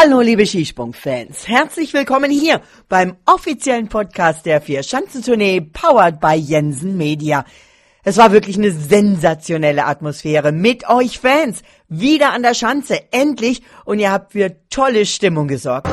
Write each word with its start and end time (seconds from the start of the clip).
Hallo 0.00 0.20
liebe 0.20 0.46
Skisprung-Fans, 0.46 1.48
herzlich 1.48 1.92
willkommen 1.92 2.30
hier 2.30 2.60
beim 2.88 3.16
offiziellen 3.26 3.88
Podcast 3.88 4.46
der 4.46 4.60
Vier-Schanzentournee 4.60 5.60
powered 5.60 6.20
by 6.20 6.34
Jensen 6.34 6.96
Media. 6.96 7.44
Es 8.04 8.16
war 8.16 8.30
wirklich 8.30 8.56
eine 8.56 8.70
sensationelle 8.70 9.86
Atmosphäre 9.86 10.52
mit 10.52 10.88
euch 10.88 11.18
Fans. 11.18 11.64
Wieder 11.88 12.32
an 12.32 12.44
der 12.44 12.54
Schanze, 12.54 13.12
endlich. 13.12 13.62
Und 13.84 13.98
ihr 13.98 14.12
habt 14.12 14.34
für 14.34 14.54
tolle 14.70 15.04
Stimmung 15.04 15.48
gesorgt. 15.48 15.88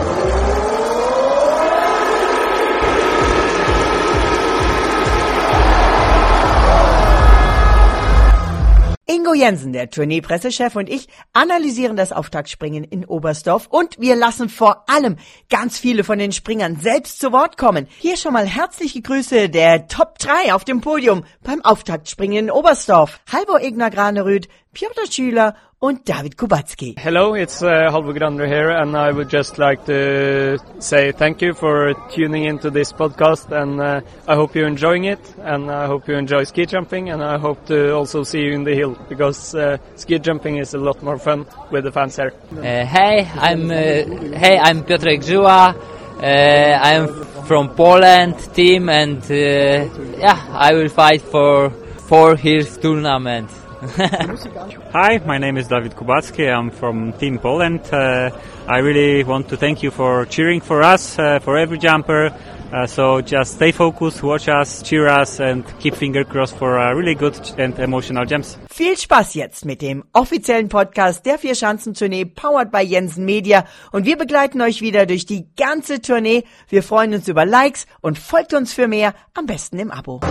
Ingo 9.07 9.35
Jensen, 9.35 9.71
der 9.71 9.91
Tourneepressechef 9.91 10.75
und 10.75 10.89
ich 10.89 11.07
analysieren 11.31 11.95
das 11.95 12.11
Auftaktspringen 12.11 12.83
in 12.83 13.05
Oberstdorf 13.05 13.67
und 13.67 13.99
wir 13.99 14.15
lassen 14.15 14.49
vor 14.49 14.89
allem 14.89 15.17
ganz 15.47 15.77
viele 15.77 16.03
von 16.03 16.17
den 16.17 16.31
Springern 16.31 16.79
selbst 16.79 17.19
zu 17.19 17.31
Wort 17.31 17.55
kommen. 17.55 17.85
Hier 17.99 18.17
schon 18.17 18.33
mal 18.33 18.47
herzliche 18.47 19.03
Grüße 19.03 19.49
der 19.49 19.87
Top 19.87 20.17
3 20.17 20.55
auf 20.55 20.65
dem 20.65 20.81
Podium 20.81 21.23
beim 21.43 21.63
Auftaktspringen 21.63 22.45
in 22.45 22.51
Oberstdorf. 22.51 23.19
Halvor 23.31 23.61
Egner 23.61 23.91
Granerüth, 23.91 24.47
Piotr 24.73 25.05
Schüler 25.11 25.55
und 25.85 26.09
David 26.09 26.35
Kubacki. 26.35 26.95
Hello, 26.97 27.35
it's 27.35 27.61
uh, 27.61 27.91
Halvor 27.91 28.13
Graner 28.13 28.47
here 28.47 28.71
and 28.71 28.97
I 28.97 29.11
would 29.11 29.29
just 29.29 29.59
like 29.59 29.85
to 29.85 30.57
say 30.79 31.11
thank 31.11 31.43
you 31.43 31.53
for 31.53 31.93
tuning 32.09 32.45
into 32.45 32.71
this 32.71 32.91
podcast 32.91 33.51
and 33.51 33.79
uh, 33.79 34.01
I 34.27 34.33
hope 34.33 34.55
you're 34.55 34.67
enjoying 34.67 35.05
it 35.05 35.19
and 35.43 35.69
I 35.69 35.85
hope 35.85 36.07
you 36.07 36.15
enjoy 36.15 36.45
ski 36.45 36.65
jumping 36.65 37.11
and 37.11 37.23
I 37.23 37.37
hope 37.37 37.67
to 37.67 37.93
also 37.93 38.23
see 38.23 38.39
you 38.39 38.53
in 38.53 38.63
the 38.63 38.73
hill 38.73 38.97
because 39.09 39.53
uh, 39.53 39.77
ski 39.95 40.17
jumping 40.17 40.57
is 40.57 40.73
a 40.73 40.79
lot 40.79 41.03
more 41.03 41.19
fun 41.19 41.45
with 41.69 41.83
the 41.83 41.91
fans 41.91 42.15
here. 42.15 42.33
Uh, 42.51 42.61
hey, 42.63 43.29
I'm 43.35 43.69
uh, 43.69 44.37
hey, 44.39 44.57
I'm 44.57 44.83
Piotr 44.83 45.09
Grzyła. 45.19 45.75
Uh, 46.17 46.79
I'm 46.81 47.07
from 47.45 47.75
Poland 47.75 48.39
team 48.55 48.89
and 48.89 49.23
yeah, 49.29 50.47
I 50.51 50.73
will 50.73 50.89
fight 50.89 51.21
for 51.21 51.69
for 52.09 52.35
hills 52.35 52.75
tournament. 52.77 53.64
Hi, 54.93 55.19
my 55.25 55.37
name 55.37 55.57
is 55.57 55.67
David 55.67 55.95
Kubacki. 55.95 56.51
I'm 56.51 56.71
from 56.71 57.13
Team 57.13 57.37
Poland. 57.37 57.81
Uh, 57.93 58.31
I 58.67 58.79
really 58.79 59.23
want 59.23 59.49
to 59.49 59.57
thank 59.57 59.83
you 59.83 59.91
for 59.91 60.25
cheering 60.25 60.59
for 60.59 60.81
us, 60.81 61.19
uh, 61.19 61.39
for 61.39 61.55
every 61.55 61.77
jumper. 61.77 62.33
Uh, 62.73 62.87
so 62.87 63.21
just 63.21 63.55
stay 63.55 63.71
focused, 63.71 64.23
watch 64.23 64.47
us, 64.49 64.81
cheer 64.81 65.07
us 65.07 65.39
and 65.39 65.63
keep 65.79 65.93
finger 65.93 66.23
crossed 66.23 66.57
for 66.57 66.79
uh, 66.79 66.93
really 66.93 67.13
good 67.13 67.39
and 67.59 67.77
emotional 67.77 68.25
jumps. 68.25 68.57
Viel 68.71 68.97
Spaß 68.97 69.35
jetzt 69.35 69.65
mit 69.65 69.81
dem 69.81 70.03
offiziellen 70.13 70.67
Podcast 70.67 71.23
der 71.25 71.37
Vier-Schanzentournee 71.37 72.25
powered 72.25 72.71
by 72.71 72.81
Jensen 72.81 73.23
Media 73.23 73.65
und 73.91 74.05
wir 74.05 74.17
begleiten 74.17 74.61
euch 74.61 74.81
wieder 74.81 75.05
durch 75.05 75.27
die 75.27 75.45
ganze 75.55 76.01
Tournee. 76.01 76.43
Wir 76.69 76.81
freuen 76.81 77.13
uns 77.13 77.27
über 77.27 77.45
Likes 77.45 77.85
und 78.01 78.17
folgt 78.17 78.53
uns 78.55 78.73
für 78.73 78.87
mehr, 78.87 79.13
am 79.35 79.45
besten 79.45 79.77
im 79.77 79.91
Abo. 79.91 80.21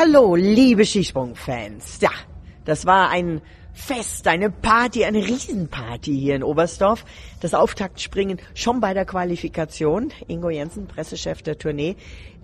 Hallo, 0.00 0.36
liebe 0.36 0.86
Skisprung-Fans. 0.86 1.98
Ja, 2.00 2.12
das 2.64 2.86
war 2.86 3.10
ein 3.10 3.40
Fest, 3.72 4.28
eine 4.28 4.48
Party, 4.48 5.04
eine 5.04 5.18
Riesenparty 5.26 6.16
hier 6.16 6.36
in 6.36 6.44
Oberstdorf. 6.44 7.04
Das 7.40 7.52
Auftaktspringen 7.52 8.38
schon 8.54 8.78
bei 8.78 8.94
der 8.94 9.04
Qualifikation. 9.04 10.12
Ingo 10.28 10.50
Jensen, 10.50 10.86
Pressechef 10.86 11.42
der 11.42 11.58
Tournee, 11.58 11.96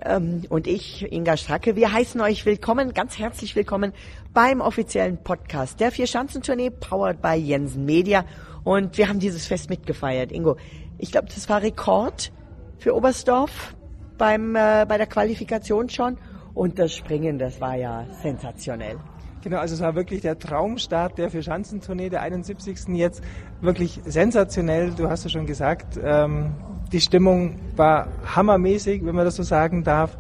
ähm, 0.05 0.43
und 0.49 0.67
ich, 0.67 1.07
Inga 1.13 1.37
Stracke. 1.37 1.77
Wir 1.77 1.93
heißen 1.93 2.21
euch 2.23 2.45
willkommen, 2.45 2.93
ganz 2.93 3.21
herzlich 3.21 3.55
willkommen 3.55 3.93
beim 4.33 4.61
offiziellen 4.61 5.23
Podcast 5.23 5.79
der 5.79 5.93
Vier-Schanzentournee, 5.93 6.71
powered 6.71 7.23
by 7.23 7.35
Jensen 7.35 7.85
Media. 7.85 8.25
Und 8.65 8.99
wir 8.99 9.09
haben 9.09 9.21
dieses 9.21 9.47
Fest 9.47 9.71
mitgefeiert. 9.71 10.33
Ingo, 10.33 10.57
ich 10.99 11.13
glaube, 11.13 11.29
das 11.33 11.49
war 11.49 11.63
Rekord 11.63 12.33
für 12.79 12.97
Oberstdorf 12.97 13.77
beim, 14.19 14.57
äh, 14.57 14.87
bei 14.89 14.99
der 14.99 15.07
Qualifikation 15.07 15.89
schon. 15.89 16.19
Und 16.55 16.79
das 16.79 16.95
Springen, 16.95 17.39
das 17.39 17.61
war 17.61 17.75
ja 17.77 18.05
sensationell. 18.23 18.97
Genau, 19.43 19.59
also 19.59 19.75
es 19.75 19.81
war 19.83 19.95
wirklich 19.95 20.23
der 20.23 20.39
Traumstart 20.39 21.19
der 21.19 21.29
Vierschanzentournee 21.29 22.09
der 22.09 22.23
71. 22.23 22.89
jetzt 22.95 23.23
wirklich 23.61 24.01
sensationell. 24.07 24.93
Du 24.93 25.11
hast 25.11 25.25
ja 25.25 25.31
schon 25.31 25.45
gesagt, 25.45 25.99
ähm, 26.03 26.55
die 26.93 27.01
Stimmung 27.01 27.57
war 27.77 28.09
hammermäßig, 28.25 29.05
wenn 29.05 29.15
man 29.15 29.27
das 29.27 29.37
so 29.37 29.43
sagen 29.43 29.85
darf. 29.85 30.17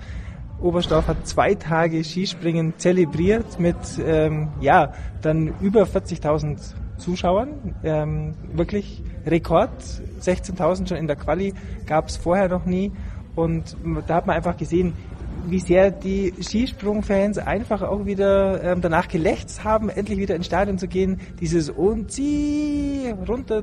Oberstdorf 0.60 1.08
hat 1.08 1.26
zwei 1.26 1.54
Tage 1.54 2.04
Skispringen 2.04 2.74
zelebriert 2.76 3.58
mit, 3.58 3.76
ähm, 4.04 4.48
ja, 4.60 4.92
dann 5.22 5.54
über 5.60 5.84
40.000 5.84 6.74
Zuschauern. 6.98 7.74
Ähm, 7.82 8.34
wirklich 8.52 9.02
Rekord. 9.26 9.70
16.000 10.20 10.88
schon 10.88 10.98
in 10.98 11.06
der 11.06 11.16
Quali 11.16 11.54
gab 11.86 12.08
es 12.08 12.16
vorher 12.16 12.48
noch 12.48 12.66
nie. 12.66 12.92
Und 13.34 13.76
da 14.06 14.16
hat 14.16 14.26
man 14.26 14.36
einfach 14.36 14.56
gesehen, 14.56 14.92
wie 15.46 15.58
sehr 15.58 15.90
die 15.90 16.32
Skisprungfans 16.40 17.38
einfach 17.38 17.82
auch 17.82 18.06
wieder 18.06 18.62
ähm, 18.62 18.80
danach 18.80 19.08
gelächzt 19.08 19.64
haben, 19.64 19.88
endlich 19.88 20.18
wieder 20.18 20.34
ins 20.34 20.46
Stadion 20.46 20.78
zu 20.78 20.88
gehen, 20.88 21.20
dieses 21.40 21.70
und 21.70 22.12
sie 22.12 23.14
runter 23.28 23.62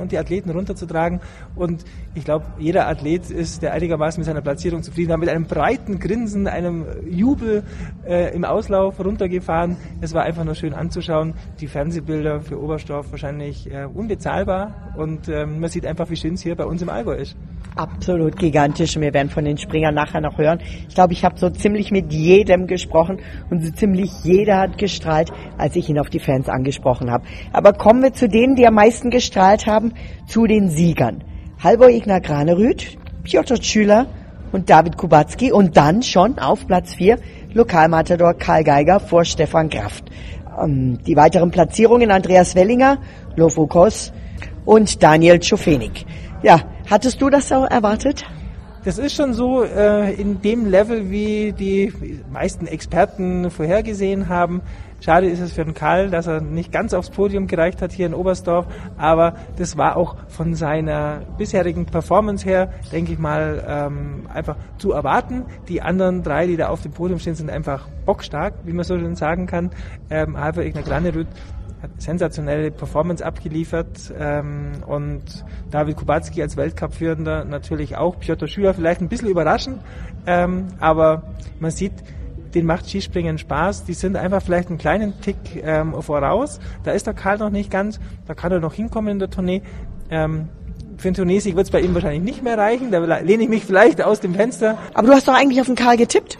und 0.00 0.12
die 0.12 0.18
Athleten 0.18 0.50
runterzutragen. 0.50 1.20
Und 1.56 1.84
ich 2.14 2.24
glaube, 2.24 2.46
jeder 2.58 2.88
Athlet 2.88 3.30
ist 3.30 3.62
der 3.62 3.72
einigermaßen 3.72 4.20
mit 4.20 4.26
seiner 4.26 4.40
Platzierung 4.40 4.82
zufrieden, 4.82 5.10
war 5.10 5.16
mit 5.18 5.28
einem 5.28 5.46
breiten 5.46 5.98
Grinsen, 5.98 6.46
einem 6.46 6.86
Jubel 7.08 7.62
äh, 8.06 8.34
im 8.34 8.44
Auslauf 8.44 9.02
runtergefahren. 9.02 9.76
Es 10.00 10.14
war 10.14 10.24
einfach 10.24 10.44
nur 10.44 10.54
schön 10.54 10.74
anzuschauen. 10.74 11.34
Die 11.60 11.66
Fernsehbilder 11.66 12.40
für 12.40 12.60
Oberstdorf 12.60 13.10
wahrscheinlich 13.10 13.70
äh, 13.70 13.86
unbezahlbar 13.86 14.92
und 14.96 15.28
ähm, 15.28 15.60
man 15.60 15.70
sieht 15.70 15.86
einfach, 15.86 16.10
wie 16.10 16.16
schön 16.16 16.34
es 16.34 16.42
hier 16.42 16.54
bei 16.54 16.66
uns 16.66 16.82
im 16.82 16.88
Allgäu 16.88 17.14
ist. 17.14 17.36
Absolut 17.76 18.36
gigantisch. 18.36 18.96
Und 18.96 19.02
wir 19.02 19.14
werden 19.14 19.30
von 19.30 19.44
den 19.44 19.56
Springern 19.56 19.94
nachher 19.94 20.20
noch 20.20 20.36
hören. 20.36 20.58
Ich 20.88 20.94
glaube, 20.94 21.12
ich 21.12 21.24
habe 21.24 21.38
so 21.38 21.50
ziemlich 21.50 21.90
mit 21.90 22.12
jedem 22.12 22.66
gesprochen 22.66 23.18
und 23.50 23.64
so 23.64 23.70
ziemlich 23.72 24.10
jeder 24.24 24.58
hat 24.58 24.78
gestrahlt, 24.78 25.30
als 25.56 25.76
ich 25.76 25.88
ihn 25.88 25.98
auf 25.98 26.08
die 26.08 26.18
Fans 26.18 26.48
angesprochen 26.48 27.10
habe. 27.10 27.24
Aber 27.52 27.72
kommen 27.72 28.02
wir 28.02 28.12
zu 28.12 28.28
denen, 28.28 28.56
die 28.56 28.66
am 28.66 28.74
meisten 28.74 29.10
gestrahlt 29.10 29.66
haben, 29.66 29.92
zu 30.26 30.46
den 30.46 30.70
Siegern. 30.70 31.22
Halvor 31.62 31.90
Ignar 31.90 32.20
Granerüth, 32.20 32.96
Piotr 33.22 33.62
Schüler 33.62 34.06
und 34.52 34.70
David 34.70 34.96
Kubacki 34.96 35.52
und 35.52 35.76
dann 35.76 36.02
schon 36.02 36.38
auf 36.38 36.66
Platz 36.66 36.94
4 36.94 37.18
Lokalmatador 37.52 38.34
Karl 38.34 38.64
Geiger 38.64 39.00
vor 39.00 39.24
Stefan 39.24 39.68
Kraft. 39.68 40.04
Ähm, 40.60 40.98
die 41.06 41.16
weiteren 41.16 41.50
Platzierungen 41.50 42.10
Andreas 42.10 42.54
Wellinger, 42.54 42.98
Lofokos 43.36 44.12
und 44.64 45.02
Daniel 45.02 45.38
Czofenik. 45.38 46.04
Ja, 46.42 46.60
hattest 46.88 47.20
du 47.20 47.30
das 47.30 47.52
auch 47.52 47.68
erwartet? 47.68 48.24
Das 48.84 48.98
ist 48.98 49.14
schon 49.14 49.34
so 49.34 49.64
äh, 49.64 50.14
in 50.14 50.40
dem 50.40 50.64
Level, 50.64 51.10
wie 51.10 51.52
die 51.52 51.92
meisten 52.30 52.66
Experten 52.66 53.50
vorhergesehen 53.50 54.28
haben. 54.28 54.62
Schade 55.00 55.28
ist 55.28 55.40
es 55.40 55.52
für 55.52 55.64
den 55.64 55.74
Karl, 55.74 56.10
dass 56.10 56.26
er 56.26 56.40
nicht 56.40 56.72
ganz 56.72 56.94
aufs 56.94 57.10
Podium 57.10 57.46
gereicht 57.46 57.82
hat 57.82 57.92
hier 57.92 58.06
in 58.06 58.14
Oberstdorf, 58.14 58.66
aber 58.96 59.34
das 59.56 59.76
war 59.76 59.96
auch 59.96 60.16
von 60.26 60.54
seiner 60.54 61.22
bisherigen 61.36 61.86
Performance 61.86 62.44
her, 62.44 62.72
denke 62.90 63.12
ich 63.12 63.18
mal, 63.18 63.64
ähm, 63.66 64.26
einfach 64.32 64.56
zu 64.78 64.92
erwarten. 64.92 65.44
Die 65.68 65.82
anderen 65.82 66.22
drei, 66.22 66.46
die 66.46 66.56
da 66.56 66.68
auf 66.68 66.82
dem 66.82 66.92
Podium 66.92 67.20
stehen, 67.20 67.36
sind 67.36 67.50
einfach 67.50 67.88
bockstark, 68.06 68.54
wie 68.64 68.72
man 68.72 68.84
so 68.84 68.98
schön 68.98 69.14
sagen 69.14 69.46
kann. 69.46 69.70
Ähm, 70.10 70.38
Halvor 70.38 70.64
Egner 70.64 70.82
Granerüth 70.82 71.28
hat 71.82 71.90
sensationelle 71.98 72.70
Performance 72.70 73.24
abgeliefert 73.24 74.12
ähm, 74.18 74.72
und 74.86 75.22
David 75.70 75.96
Kubacki 75.96 76.42
als 76.42 76.56
Weltcup-Führender 76.56 77.44
natürlich 77.44 77.96
auch. 77.96 78.18
Piotr 78.18 78.48
Schüler 78.48 78.74
vielleicht 78.74 79.00
ein 79.00 79.08
bisschen 79.08 79.28
überraschend, 79.28 79.80
ähm, 80.26 80.66
aber 80.80 81.22
man 81.60 81.70
sieht, 81.70 81.92
den 82.54 82.66
macht 82.66 82.88
Skispringen 82.88 83.38
Spaß. 83.38 83.84
Die 83.84 83.94
sind 83.94 84.16
einfach 84.16 84.42
vielleicht 84.42 84.68
einen 84.68 84.78
kleinen 84.78 85.20
Tick 85.20 85.36
ähm, 85.62 85.94
voraus. 86.02 86.60
Da 86.82 86.92
ist 86.92 87.06
der 87.06 87.14
Karl 87.14 87.38
noch 87.38 87.50
nicht 87.50 87.70
ganz, 87.70 88.00
da 88.26 88.34
kann 88.34 88.52
er 88.52 88.60
noch 88.60 88.74
hinkommen 88.74 89.12
in 89.12 89.18
der 89.18 89.30
Tournee. 89.30 89.62
Ähm, 90.10 90.48
für 90.96 91.08
den 91.08 91.14
Tunesik 91.14 91.54
wird 91.54 91.66
es 91.66 91.70
bei 91.70 91.80
ihm 91.80 91.94
wahrscheinlich 91.94 92.22
nicht 92.22 92.42
mehr 92.42 92.58
reichen. 92.58 92.90
Da 92.90 92.98
lehne 93.18 93.44
ich 93.44 93.48
mich 93.48 93.64
vielleicht 93.64 94.02
aus 94.02 94.18
dem 94.18 94.34
Fenster. 94.34 94.76
Aber 94.94 95.06
du 95.06 95.12
hast 95.12 95.28
doch 95.28 95.34
eigentlich 95.34 95.60
auf 95.60 95.66
den 95.66 95.76
Karl 95.76 95.96
getippt. 95.96 96.38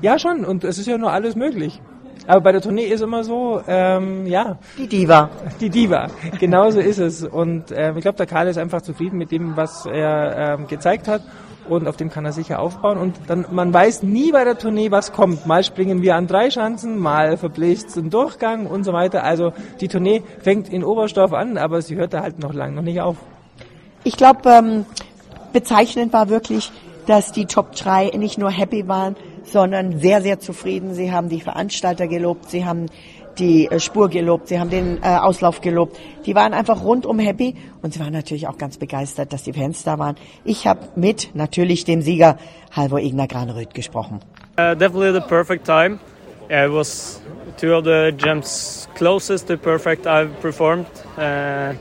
Ja, 0.00 0.18
schon. 0.18 0.44
Und 0.44 0.62
es 0.62 0.78
ist 0.78 0.86
ja 0.86 0.96
nur 0.96 1.12
alles 1.12 1.34
möglich. 1.34 1.82
Aber 2.26 2.40
bei 2.40 2.52
der 2.52 2.60
Tournee 2.60 2.86
ist 2.86 3.00
immer 3.00 3.24
so, 3.24 3.60
ähm, 3.66 4.26
ja. 4.26 4.58
Die 4.78 4.86
Diva. 4.86 5.30
Die 5.60 5.70
Diva, 5.70 6.08
genau 6.38 6.70
so 6.70 6.80
ist 6.80 6.98
es. 6.98 7.24
Und 7.24 7.72
ähm, 7.74 7.96
ich 7.96 8.02
glaube, 8.02 8.18
der 8.18 8.26
Karl 8.26 8.48
ist 8.48 8.58
einfach 8.58 8.82
zufrieden 8.82 9.18
mit 9.18 9.30
dem, 9.30 9.56
was 9.56 9.86
er 9.86 10.58
ähm, 10.58 10.66
gezeigt 10.66 11.08
hat. 11.08 11.22
Und 11.68 11.86
auf 11.86 11.96
dem 11.96 12.10
kann 12.10 12.24
er 12.24 12.32
sicher 12.32 12.58
aufbauen. 12.58 12.98
Und 12.98 13.16
dann, 13.28 13.46
man 13.50 13.72
weiß 13.72 14.02
nie 14.02 14.32
bei 14.32 14.44
der 14.44 14.58
Tournee, 14.58 14.90
was 14.90 15.12
kommt. 15.12 15.46
Mal 15.46 15.62
springen 15.62 16.02
wir 16.02 16.16
an 16.16 16.26
drei 16.26 16.50
Schanzen, 16.50 16.98
mal 16.98 17.36
verbläst 17.36 17.96
ein 17.96 18.10
Durchgang 18.10 18.66
und 18.66 18.84
so 18.84 18.92
weiter. 18.92 19.22
Also 19.22 19.52
die 19.80 19.88
Tournee 19.88 20.22
fängt 20.40 20.68
in 20.68 20.82
Oberstdorf 20.82 21.32
an, 21.32 21.58
aber 21.58 21.80
sie 21.82 21.96
hört 21.96 22.12
da 22.12 22.22
halt 22.22 22.38
noch 22.38 22.52
lange 22.52 22.74
noch 22.74 22.82
nicht 22.82 23.00
auf. 23.00 23.16
Ich 24.02 24.16
glaube, 24.16 24.48
ähm, 24.50 24.86
bezeichnend 25.52 26.12
war 26.12 26.28
wirklich, 26.28 26.72
dass 27.06 27.32
die 27.32 27.46
Top 27.46 27.72
3 27.74 28.12
nicht 28.16 28.38
nur 28.38 28.50
happy 28.50 28.88
waren, 28.88 29.16
sondern 29.44 29.98
sehr, 29.98 30.22
sehr 30.22 30.40
zufrieden. 30.40 30.94
Sie 30.94 31.12
haben 31.12 31.28
die 31.28 31.40
Veranstalter 31.40 32.06
gelobt, 32.06 32.50
sie 32.50 32.64
haben 32.64 32.86
die 33.38 33.66
äh, 33.66 33.80
Spur 33.80 34.08
gelobt, 34.08 34.48
sie 34.48 34.58
haben 34.60 34.70
den 34.70 34.98
äh, 35.02 35.16
Auslauf 35.16 35.60
gelobt. 35.60 35.98
Die 36.26 36.34
waren 36.34 36.52
einfach 36.52 36.84
rundum 36.84 37.18
happy 37.18 37.54
und 37.82 37.94
sie 37.94 38.00
waren 38.00 38.12
natürlich 38.12 38.46
auch 38.46 38.58
ganz 38.58 38.76
begeistert, 38.76 39.32
dass 39.32 39.42
die 39.42 39.52
Fans 39.52 39.82
da 39.82 39.98
waren. 39.98 40.16
Ich 40.44 40.66
habe 40.66 40.80
mit 40.96 41.30
natürlich 41.34 41.84
dem 41.84 42.02
Sieger 42.02 42.38
Halvor 42.72 43.00
Ignar 43.00 43.26
Graneröd 43.26 43.74
gesprochen. 43.74 44.20
Uh, 44.58 44.74
definitely 44.74 45.12
the 45.12 45.26
perfect 45.26 45.64
time. 45.64 45.98
Yeah, 46.50 46.66
it 46.66 46.72
was 46.72 47.20
two 47.56 47.74
of 47.74 47.84
the 47.84 48.12
jumps 48.16 48.88
closest 48.94 49.46
to 49.46 49.56
perfect 49.56 50.06
I've 50.06 50.40
performed. 50.40 50.86
Uh, 51.16 51.74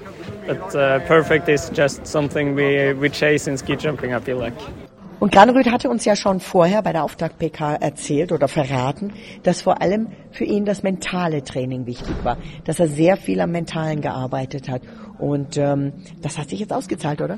but 0.45 0.75
uh, 0.75 0.99
perfect 1.07 1.49
is 1.49 1.71
just 1.71 2.05
something 2.05 2.55
we, 2.55 2.93
we 2.93 3.09
chase 3.09 3.47
in 3.47 3.57
ski 3.57 3.75
jumping, 3.75 4.13
I 4.13 4.19
feel 4.19 4.37
like. 4.37 4.88
Und 5.19 5.33
Graneröd 5.33 5.69
hatte 5.69 5.89
uns 5.89 6.05
ja 6.05 6.15
schon 6.15 6.39
vorher 6.39 6.81
bei 6.81 6.93
der 6.93 7.03
Auftakt-PK 7.03 7.75
erzählt 7.75 8.31
oder 8.31 8.47
verraten, 8.47 9.11
dass 9.43 9.61
vor 9.61 9.81
allem 9.81 10.07
für 10.31 10.45
ihn 10.45 10.63
das 10.63 10.81
mentale 10.81 11.43
Training 11.43 11.85
wichtig 11.85 12.15
war, 12.23 12.37
dass 12.63 12.79
er 12.79 12.87
sehr 12.87 13.17
viel 13.17 13.41
am 13.41 13.51
Mentalen 13.51 13.99
gearbeitet 13.99 14.69
hat. 14.69 14.81
Und 15.17 15.57
ähm, 15.57 15.91
das 16.21 16.37
hat 16.37 16.49
sich 16.49 16.61
jetzt 16.61 16.71
ausgezahlt, 16.71 17.21
oder? 17.21 17.37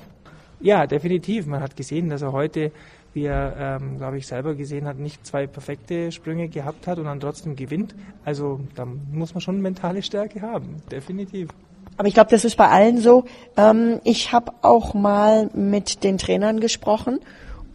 Ja, 0.60 0.86
definitiv. 0.86 1.48
Man 1.48 1.62
hat 1.62 1.75
gesehen, 1.75 2.10
dass 2.10 2.22
er 2.22 2.31
heute, 2.31 2.72
wie 3.16 3.25
er, 3.25 3.80
ähm, 3.81 3.98
glaube 3.98 4.19
ich, 4.19 4.27
selber 4.27 4.54
gesehen 4.54 4.86
hat, 4.86 5.00
nicht 5.00 5.25
zwei 5.25 5.48
perfekte 5.48 6.12
Sprünge 6.12 6.50
gehabt 6.50 6.86
hat 6.86 7.00
und 7.00 7.06
dann 7.06 7.19
trotzdem 7.19 7.56
gewinnt. 7.56 7.95
Also 8.24 8.60
da 8.75 8.86
muss 8.86 9.34
man 9.34 9.42
schon 9.42 9.60
mentale 9.60 10.04
Stärke 10.04 10.44
haben, 10.44 10.84
definitiv. 10.92 11.50
Aber 11.98 12.07
ich 12.07 12.13
glaube, 12.13 12.30
das 12.30 12.45
ist 12.45 12.57
bei 12.57 12.68
allen 12.68 13.00
so. 13.00 13.25
Ähm, 13.57 14.00
ich 14.04 14.31
habe 14.31 14.51
auch 14.62 14.94
mal 14.94 15.50
mit 15.56 16.04
den 16.04 16.19
Trainern 16.19 16.60
gesprochen 16.60 17.19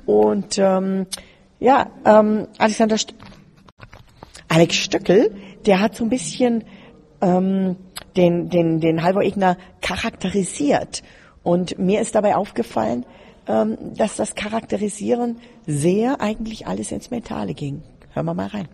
und 0.07 0.59
ähm, 0.59 1.07
ja, 1.59 1.87
ähm, 2.05 2.47
Alexander 2.59 2.97
St 2.97 3.15
Alex 4.49 4.77
Stöckel, 4.77 5.35
der 5.67 5.81
hat 5.81 5.97
so 5.97 6.05
ein 6.05 6.11
bisschen 6.11 6.65
ähm, 7.21 7.77
den, 8.17 8.49
den, 8.49 8.81
den 8.81 9.03
Halvor 9.03 9.23
Egner 9.23 9.57
charakterisiert. 9.83 11.03
Und 11.43 11.79
mir 11.79 12.01
ist 12.01 12.15
dabei 12.15 12.37
aufgefallen, 12.37 13.05
ähm, 13.49 13.77
dass 13.97 14.17
das 14.17 14.35
Charakterisieren 14.35 15.39
sehr 15.67 16.21
eigentlich 16.21 16.67
alles 16.67 16.93
ins 16.93 17.11
Mentale 17.11 17.55
ging. 17.55 17.83
Hören 18.13 18.27
wir 18.27 18.35
mal 18.35 18.49
rein. 18.49 18.69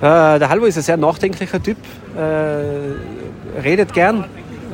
Äh, 0.00 0.38
der 0.38 0.48
Halvor 0.48 0.68
ist 0.68 0.78
ein 0.78 0.82
sehr 0.82 0.96
nachdenklicher 0.96 1.62
Typ, 1.62 1.76
äh, 2.16 2.20
redet 3.60 3.92
gern, 3.92 4.24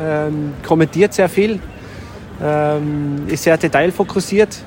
ähm, 0.01 0.55
kommentiert 0.65 1.15
sehr 1.15 1.29
viel, 1.29 1.61
ähm, 2.43 3.27
ist 3.29 3.43
sehr 3.43 3.57
detailfokussiert, 3.57 4.59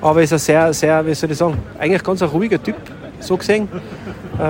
aber 0.00 0.22
ist 0.22 0.32
ein 0.32 0.38
sehr, 0.38 0.72
sehr, 0.72 1.06
wie 1.06 1.14
soll 1.14 1.30
ich 1.30 1.38
sagen, 1.38 1.58
eigentlich 1.78 2.02
ganz 2.02 2.22
ein 2.22 2.28
ruhiger 2.28 2.62
Typ, 2.62 2.76
so 3.20 3.36
gesehen. 3.36 3.68
Äh, 4.38 4.42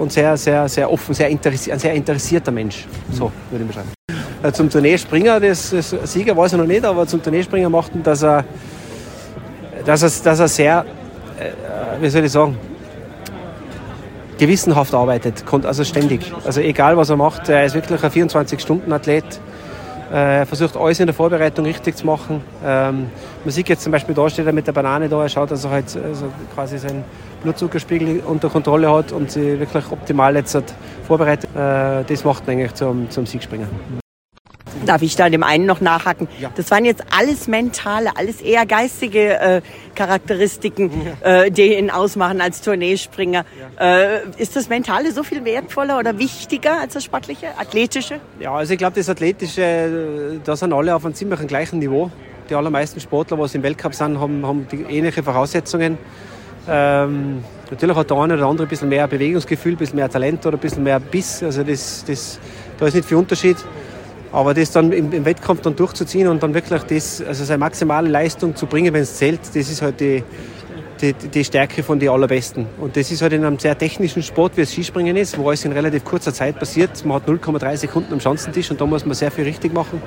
und 0.00 0.12
sehr, 0.12 0.36
sehr, 0.36 0.68
sehr 0.68 0.90
offen, 0.90 1.14
sehr 1.14 1.26
ein 1.26 1.38
sehr 1.78 1.92
interessierter 1.92 2.50
Mensch. 2.50 2.86
So 3.12 3.30
würde 3.50 3.64
ich 3.64 3.68
beschreiben. 3.68 3.88
Äh, 4.42 4.52
zum 4.52 4.70
Turnierspringer, 4.70 5.40
das 5.40 5.74
Sieger 6.04 6.36
weiß 6.36 6.52
ich 6.52 6.58
noch 6.58 6.66
nicht, 6.66 6.84
aber 6.84 7.06
zum 7.06 7.22
Turnierspringer 7.22 7.68
macht 7.68 7.94
ihn, 7.94 8.02
dass 8.02 8.22
er, 8.22 8.44
dass 9.84 10.02
er, 10.02 10.24
dass 10.24 10.40
er 10.40 10.48
sehr, 10.48 10.86
äh, 11.38 12.00
wie 12.02 12.08
soll 12.08 12.24
ich 12.24 12.32
sagen, 12.32 12.56
gewissenhaft 14.38 14.94
arbeitet, 14.94 15.44
also 15.64 15.84
ständig. 15.84 16.32
Also 16.44 16.60
egal 16.60 16.96
was 16.96 17.10
er 17.10 17.16
macht, 17.16 17.48
er 17.48 17.64
ist 17.64 17.74
wirklich 17.74 18.02
ein 18.02 18.10
24-Stunden-Athlet. 18.10 19.40
Er 20.10 20.46
versucht 20.46 20.76
alles 20.76 21.00
in 21.00 21.06
der 21.06 21.14
Vorbereitung 21.14 21.64
richtig 21.64 21.96
zu 21.96 22.06
machen. 22.06 22.42
Ähm, 22.64 23.10
man 23.44 23.52
sieht 23.52 23.68
jetzt 23.68 23.82
zum 23.82 23.92
Beispiel, 23.92 24.14
da 24.14 24.28
steht 24.30 24.46
er 24.46 24.52
mit 24.52 24.66
der 24.66 24.72
Banane 24.72 25.08
da, 25.08 25.22
er 25.22 25.28
schaut, 25.28 25.50
dass 25.50 25.64
er 25.64 25.70
halt 25.70 25.96
also 25.96 26.26
quasi 26.54 26.78
seinen 26.78 27.04
Blutzuckerspiegel 27.42 28.20
unter 28.20 28.48
Kontrolle 28.48 28.90
hat 28.90 29.12
und 29.12 29.30
sich 29.30 29.58
wirklich 29.58 29.90
optimal 29.90 30.36
jetzt 30.36 30.56
vorbereitet. 31.06 31.50
Äh, 31.54 32.04
das 32.04 32.24
macht 32.24 32.46
ihn 32.46 32.52
eigentlich 32.52 32.74
zum, 32.74 33.10
zum 33.10 33.26
Siegspringer. 33.26 33.66
Darf 34.86 35.02
ich 35.02 35.16
da 35.16 35.28
dem 35.28 35.42
einen 35.42 35.66
noch 35.66 35.80
nachhaken? 35.80 36.28
Ja. 36.40 36.50
Das 36.54 36.70
waren 36.70 36.84
jetzt 36.84 37.02
alles 37.16 37.48
mentale, 37.48 38.16
alles 38.16 38.40
eher 38.40 38.66
geistige 38.66 39.38
äh, 39.38 39.60
Charakteristiken, 39.94 40.90
ja. 41.22 41.42
äh, 41.42 41.50
die 41.50 41.76
ihn 41.76 41.90
ausmachen 41.90 42.40
als 42.40 42.62
Tourneespringer. 42.62 43.44
Ja. 43.78 44.02
Äh, 44.02 44.20
ist 44.38 44.56
das 44.56 44.68
Mentale 44.68 45.12
so 45.12 45.22
viel 45.22 45.44
wertvoller 45.44 45.98
oder 45.98 46.18
wichtiger 46.18 46.80
als 46.80 46.94
das 46.94 47.04
Sportliche, 47.04 47.48
Athletische? 47.58 48.20
Ja, 48.40 48.54
also 48.54 48.72
ich 48.72 48.78
glaube, 48.78 48.96
das 48.96 49.08
Athletische, 49.08 50.40
da 50.44 50.56
sind 50.56 50.72
alle 50.72 50.94
auf 50.94 51.04
einem 51.04 51.14
ziemlich 51.14 51.46
gleichen 51.46 51.78
Niveau. 51.78 52.10
Die 52.48 52.54
allermeisten 52.54 53.00
Sportler, 53.00 53.36
die 53.36 53.56
im 53.56 53.62
Weltcup 53.62 53.94
sind, 53.94 54.20
haben, 54.20 54.46
haben 54.46 54.66
die 54.70 54.82
ähnliche 54.82 55.22
Voraussetzungen. 55.22 55.98
Ähm, 56.68 57.44
natürlich 57.70 57.96
hat 57.96 58.10
der 58.10 58.16
eine 58.16 58.34
oder 58.34 58.46
andere 58.46 58.66
ein 58.66 58.68
bisschen 58.68 58.88
mehr 58.88 59.06
Bewegungsgefühl, 59.06 59.72
ein 59.72 59.78
bisschen 59.78 59.96
mehr 59.96 60.08
Talent 60.08 60.44
oder 60.46 60.56
ein 60.56 60.60
bisschen 60.60 60.82
mehr 60.82 61.00
Biss. 61.00 61.42
Also 61.42 61.62
das, 61.62 62.04
das, 62.06 62.38
da 62.78 62.86
ist 62.86 62.94
nicht 62.94 63.08
viel 63.08 63.16
Unterschied. 63.16 63.56
Aber 64.32 64.54
das 64.54 64.70
dann 64.70 64.92
im, 64.92 65.12
im, 65.12 65.24
Wettkampf 65.24 65.62
dann 65.62 65.76
durchzuziehen 65.76 66.28
und 66.28 66.42
dann 66.42 66.52
wirklich 66.54 66.82
das, 66.82 67.22
also 67.22 67.44
seine 67.44 67.58
maximale 67.58 68.08
Leistung 68.08 68.54
zu 68.56 68.66
bringen, 68.66 68.92
wenn 68.92 69.02
es 69.02 69.16
zählt, 69.16 69.40
das 69.40 69.70
ist 69.70 69.82
halt 69.82 70.00
die, 70.00 70.22
die, 71.00 71.12
die, 71.12 71.44
Stärke 71.44 71.82
von 71.82 71.98
den 71.98 72.08
Allerbesten. 72.08 72.66
Und 72.80 72.96
das 72.96 73.10
ist 73.10 73.22
halt 73.22 73.32
in 73.32 73.44
einem 73.44 73.58
sehr 73.58 73.76
technischen 73.78 74.22
Sport, 74.22 74.56
wie 74.56 74.62
es 74.62 74.72
Skispringen 74.72 75.16
ist, 75.16 75.38
wo 75.38 75.48
alles 75.48 75.64
in 75.64 75.72
relativ 75.72 76.04
kurzer 76.04 76.32
Zeit 76.32 76.58
passiert. 76.58 77.04
Man 77.04 77.16
hat 77.16 77.28
0,3 77.28 77.76
Sekunden 77.76 78.12
am 78.12 78.20
Schanzentisch 78.20 78.70
und 78.70 78.80
da 78.80 78.86
muss 78.86 79.06
man 79.06 79.14
sehr 79.14 79.30
viel 79.30 79.44
richtig 79.44 79.72
machen. 79.72 80.02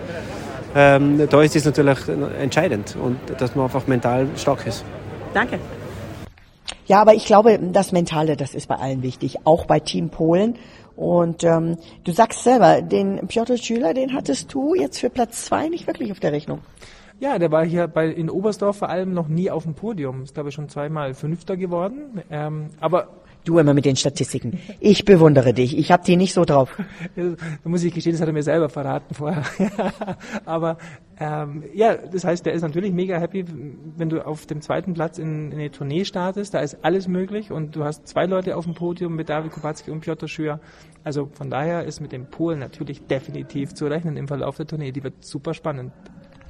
Ähm, 0.76 1.28
da 1.30 1.42
ist 1.42 1.56
es 1.56 1.66
natürlich 1.66 1.98
entscheidend 2.40 2.96
und 3.02 3.18
dass 3.40 3.56
man 3.56 3.66
einfach 3.66 3.88
mental 3.88 4.28
stark 4.36 4.68
ist. 4.68 4.84
Danke. 5.34 5.60
Ja, 6.86 7.02
aber 7.02 7.14
ich 7.14 7.26
glaube, 7.26 7.60
das 7.72 7.92
Mentale, 7.92 8.36
das 8.36 8.54
ist 8.54 8.68
bei 8.68 8.76
allen 8.76 9.04
wichtig, 9.04 9.38
auch 9.46 9.66
bei 9.66 9.80
Team 9.80 10.10
Polen. 10.10 10.56
Und 11.00 11.46
ähm, 11.46 11.78
du 12.04 12.12
sagst 12.12 12.44
selber, 12.44 12.82
den 12.82 13.26
Piotr 13.30 13.56
Schüler, 13.56 13.94
den 13.94 14.14
hattest 14.14 14.54
du 14.54 14.76
jetzt 14.76 15.00
für 15.00 15.10
Platz 15.10 15.46
zwei 15.46 15.70
nicht 15.70 15.88
wirklich 15.88 16.12
auf 16.12 16.20
der 16.20 16.34
Rechnung. 16.34 16.60
Ja, 17.22 17.40
der 17.40 17.54
war 17.54 17.66
hier 17.66 17.88
bei, 17.88 18.08
in 18.08 18.30
Oberstdorf 18.30 18.80
vor 18.80 18.90
allem 18.90 19.14
noch 19.14 19.30
nie 19.30 19.50
auf 19.50 19.64
dem 19.64 19.76
Podium. 19.76 20.24
Ist, 20.24 20.34
glaube 20.34 20.50
ich, 20.50 20.56
schon 20.56 20.68
zweimal 20.68 21.14
Fünfter 21.14 21.56
geworden. 21.56 22.22
Ähm, 22.30 22.66
aber 22.82 23.08
Du 23.46 23.58
immer 23.58 23.74
mit 23.74 23.86
den 23.86 23.96
Statistiken. 23.96 24.60
Ich 24.80 25.06
bewundere 25.06 25.54
dich. 25.54 25.78
Ich 25.78 25.92
habe 25.92 26.04
die 26.04 26.18
nicht 26.18 26.34
so 26.34 26.44
drauf. 26.44 26.78
da 27.16 27.70
muss 27.70 27.84
ich 27.84 27.94
gestehen, 27.94 28.14
das 28.14 28.22
hat 28.22 28.28
er 28.28 28.34
mir 28.34 28.44
selber 28.44 28.70
verraten 28.70 29.16
vorher. 29.16 29.44
Aber 30.46 30.78
ähm, 31.20 31.64
ja, 31.74 31.96
das 31.96 32.26
heißt, 32.26 32.46
der 32.46 32.54
ist 32.54 32.62
natürlich 32.62 32.92
mega 32.92 33.18
happy, 33.18 33.46
wenn 33.98 34.10
du 34.10 34.26
auf 34.26 34.46
dem 34.46 34.62
zweiten 34.62 34.94
Platz 34.94 35.18
in, 35.18 35.52
in 35.52 35.60
eine 35.60 35.72
Tournee 35.72 36.04
startest. 36.04 36.54
Da 36.54 36.60
ist 36.60 36.80
alles 36.84 37.08
möglich 37.08 37.52
und 37.52 37.76
du 37.76 37.86
hast 37.86 38.08
zwei 38.08 38.26
Leute 38.26 38.58
auf 38.58 38.66
dem 38.66 38.74
Podium 38.74 39.16
mit 39.16 39.30
David 39.30 39.52
Kubacki 39.52 39.90
und 39.90 40.02
Piotr 40.02 40.28
Schür. 40.28 40.60
Also 41.04 41.30
von 41.32 41.50
daher 41.50 41.86
ist 41.86 42.02
mit 42.02 42.12
dem 42.12 42.26
Polen 42.26 42.60
natürlich 42.60 43.08
definitiv 43.08 43.74
zu 43.74 43.88
rechnen 43.88 44.18
im 44.18 44.28
Verlauf 44.28 44.58
der 44.58 44.68
Tournee. 44.68 44.92
Die 44.92 45.04
wird 45.04 45.24
super 45.24 45.54
spannend. 45.54 45.94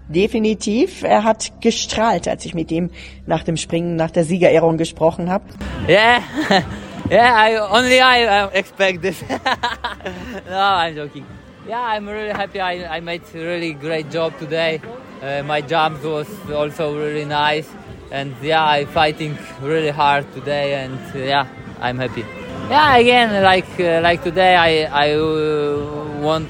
Definitiv. 0.10 1.04
Er 1.04 1.24
hat 1.24 1.52
gestrahlt, 1.62 2.28
als 2.28 2.44
ich 2.44 2.56
mit 2.56 2.72
ihm 2.72 2.90
nach 3.28 3.44
dem 3.44 3.58
Springen, 3.58 3.96
nach 3.96 4.10
der 4.10 4.24
Siegerehrung 4.24 4.78
gesprochen 4.78 5.30
habe. 5.30 5.44
Yeah, 5.88 6.22
yeah. 7.12 7.36
I, 7.38 7.60
only 7.60 8.02
I 8.02 8.50
expect 8.54 9.04
this. 9.04 9.22
no, 10.50 10.58
I'm 10.58 10.96
joking. 10.96 11.26
Yeah, 11.68 11.96
I'm 11.96 12.08
really 12.08 12.34
happy. 12.34 12.60
I, 12.60 12.98
I 12.98 13.02
made 13.02 13.22
really 13.36 13.74
great 13.74 14.12
job 14.12 14.34
today. 14.40 14.82
Uh, 15.22 15.44
my 15.44 15.62
jump 15.62 16.04
was 16.04 16.28
also 16.52 16.98
really 16.98 17.26
nice, 17.26 17.70
and 18.12 18.34
yeah, 18.42 18.66
I'm 18.66 18.88
fighting 18.88 19.38
really 19.62 19.92
hard 19.92 20.26
today, 20.34 20.84
and 20.86 21.00
uh, 21.14 21.20
yeah, 21.20 21.46
I'm 21.80 22.00
happy. 22.00 22.26
Yeah, 22.68 22.98
again, 22.98 23.44
like 23.44 23.80
uh, 23.80 24.02
like 24.02 24.24
today, 24.24 24.56
I 24.56 24.86
I 24.86 25.14
uh, 25.14 26.20
want 26.20 26.50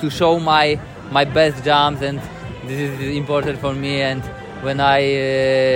to 0.00 0.08
show 0.08 0.38
my 0.38 0.78
my 1.10 1.24
best 1.24 1.64
jumps 1.64 2.02
and 2.02 2.20
this 2.70 3.00
is 3.00 3.16
important 3.16 3.58
for 3.58 3.74
me 3.74 4.00
and 4.00 4.22
when 4.62 4.78
I 4.78 5.00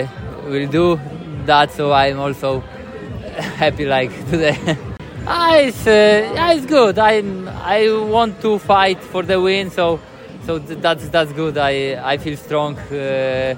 uh, 0.03 0.07
will 0.49 0.69
do 0.69 1.01
that 1.45 1.73
so 1.73 1.93
I'm 1.93 2.21
also 2.21 2.61
happy 3.63 3.85
like 3.85 4.13
today. 4.31 4.57
ah, 5.27 5.57
it's, 5.57 5.87
uh, 5.87 6.31
yeah, 6.35 6.53
it's 6.53 6.67
good. 6.67 6.99
I'm, 6.99 7.49
I 7.49 7.91
want 7.91 8.41
to 8.43 8.59
fight 8.61 9.03
for 9.03 9.25
the 9.25 9.41
win 9.41 9.71
so 9.71 9.99
so 10.47 10.59
that's 10.59 11.09
that's 11.09 11.33
good. 11.33 11.59
I 11.59 11.99
I 12.13 12.19
feel 12.19 12.37
strong 12.37 12.79
uh, 12.79 13.55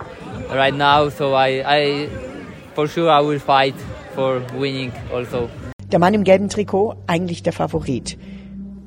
right 0.50 0.74
now 0.74 1.10
so 1.10 1.34
I, 1.34 1.50
I 1.66 2.08
for 2.74 2.88
sure 2.88 3.10
I 3.10 3.20
will 3.20 3.40
fight 3.40 3.76
for 4.14 4.40
winning 4.54 4.92
also. 5.12 5.50
Der 5.92 5.98
Mann 5.98 6.14
im 6.14 6.24
gelben 6.24 6.48
Trikot, 6.48 6.96
eigentlich 7.06 7.42
der 7.42 7.52
Favorit. 7.52 8.16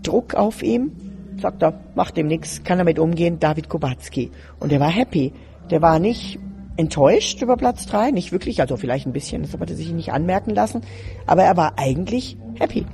Druck 0.01 0.33
auf 0.33 0.63
ihm, 0.63 0.91
sagt 1.39 1.63
er, 1.63 1.73
macht 1.95 2.17
dem 2.17 2.27
nichts, 2.27 2.63
kann 2.63 2.77
damit 2.77 2.99
umgehen, 2.99 3.39
David 3.39 3.69
Kubacki. 3.69 4.31
Und 4.59 4.71
er 4.71 4.79
war 4.79 4.89
happy. 4.89 5.33
Der 5.69 5.81
war 5.81 5.99
nicht 5.99 6.39
enttäuscht 6.77 7.41
über 7.41 7.57
Platz 7.57 7.85
drei, 7.85 8.11
nicht 8.11 8.31
wirklich, 8.31 8.61
also 8.61 8.77
vielleicht 8.77 9.05
ein 9.05 9.13
bisschen, 9.13 9.41
das 9.41 9.53
hat 9.53 9.69
er 9.69 9.75
sich 9.75 9.91
nicht 9.91 10.13
anmerken 10.13 10.51
lassen, 10.55 10.81
aber 11.27 11.43
er 11.43 11.57
war 11.57 11.73
eigentlich 11.75 12.37
happy. 12.57 12.85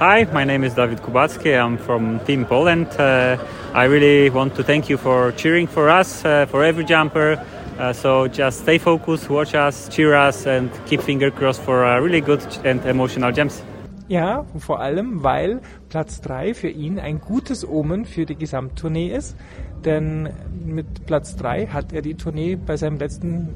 Hi, 0.00 0.26
my 0.32 0.44
name 0.44 0.66
is 0.66 0.74
David 0.74 1.02
Kubacki. 1.02 1.54
I'm 1.54 1.78
from 1.78 2.18
Team 2.26 2.44
Poland. 2.44 2.88
Uh, 2.98 3.36
I 3.74 3.84
really 3.86 4.30
want 4.30 4.54
to 4.56 4.62
thank 4.62 4.88
you 4.88 4.98
for 4.98 5.32
cheering 5.36 5.68
for 5.68 5.88
us, 5.88 6.24
uh, 6.24 6.46
for 6.46 6.64
every 6.64 6.84
jumper. 6.84 7.38
Uh, 7.78 7.92
so 7.92 8.26
just 8.26 8.62
stay 8.62 8.78
focused, 8.78 9.30
watch 9.30 9.54
us, 9.54 9.88
cheer 9.88 10.14
us, 10.14 10.46
and 10.46 10.70
keep 10.86 11.00
finger 11.00 11.30
crossed 11.30 11.62
for 11.62 11.84
uh, 11.84 12.00
really 12.00 12.20
good 12.20 12.40
and 12.64 12.84
emotional 12.84 13.32
jumps. 13.32 13.62
Ja, 14.08 14.44
vor 14.58 14.80
allem, 14.80 15.22
weil 15.22 15.60
Platz 15.90 16.20
3 16.22 16.54
für 16.54 16.68
ihn 16.68 16.98
ein 16.98 17.20
gutes 17.20 17.68
Omen 17.68 18.06
für 18.06 18.24
die 18.24 18.36
Gesamttournee 18.36 19.08
ist. 19.08 19.36
Denn 19.84 20.30
mit 20.64 21.04
Platz 21.04 21.36
3 21.36 21.66
hat 21.66 21.92
er 21.92 22.00
die 22.00 22.14
Tournee 22.14 22.56
bei 22.56 22.76
seinem 22.76 22.98
letzten 22.98 23.48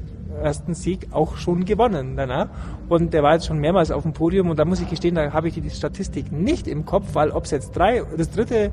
ersten 0.43 0.73
Sieg 0.73 1.07
auch 1.11 1.37
schon 1.37 1.63
gewonnen 1.63 2.17
danach. 2.17 2.49
Und 2.89 3.13
der 3.13 3.23
war 3.23 3.33
jetzt 3.33 3.47
schon 3.47 3.59
mehrmals 3.59 3.89
auf 3.89 4.03
dem 4.03 4.13
Podium 4.13 4.49
und 4.49 4.59
da 4.59 4.65
muss 4.65 4.81
ich 4.81 4.89
gestehen, 4.89 5.15
da 5.15 5.31
habe 5.31 5.47
ich 5.47 5.53
die 5.53 5.69
Statistik 5.69 6.31
nicht 6.31 6.67
im 6.67 6.85
Kopf, 6.85 7.15
weil 7.15 7.31
ob 7.31 7.45
es 7.45 7.51
jetzt 7.51 7.71
drei, 7.71 8.03
das 8.17 8.29
dritte 8.29 8.71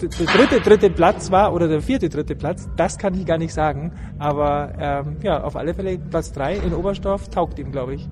der 0.00 0.08
dritte 0.08 0.60
dritte 0.60 0.90
Platz 0.90 1.30
war 1.30 1.52
oder 1.52 1.68
der 1.68 1.82
vierte 1.82 2.08
dritte 2.08 2.34
Platz, 2.34 2.68
das 2.76 2.96
kann 2.96 3.14
ich 3.14 3.26
gar 3.26 3.38
nicht 3.38 3.52
sagen. 3.52 3.92
Aber 4.18 4.72
ähm, 4.78 5.16
ja, 5.22 5.42
auf 5.42 5.56
alle 5.56 5.74
Fälle 5.74 5.98
Platz 5.98 6.32
drei 6.32 6.56
in 6.56 6.72
Oberstdorf 6.72 7.28
taugt 7.28 7.58
ihm, 7.58 7.70
glaube 7.70 7.94
ich. 7.94 8.08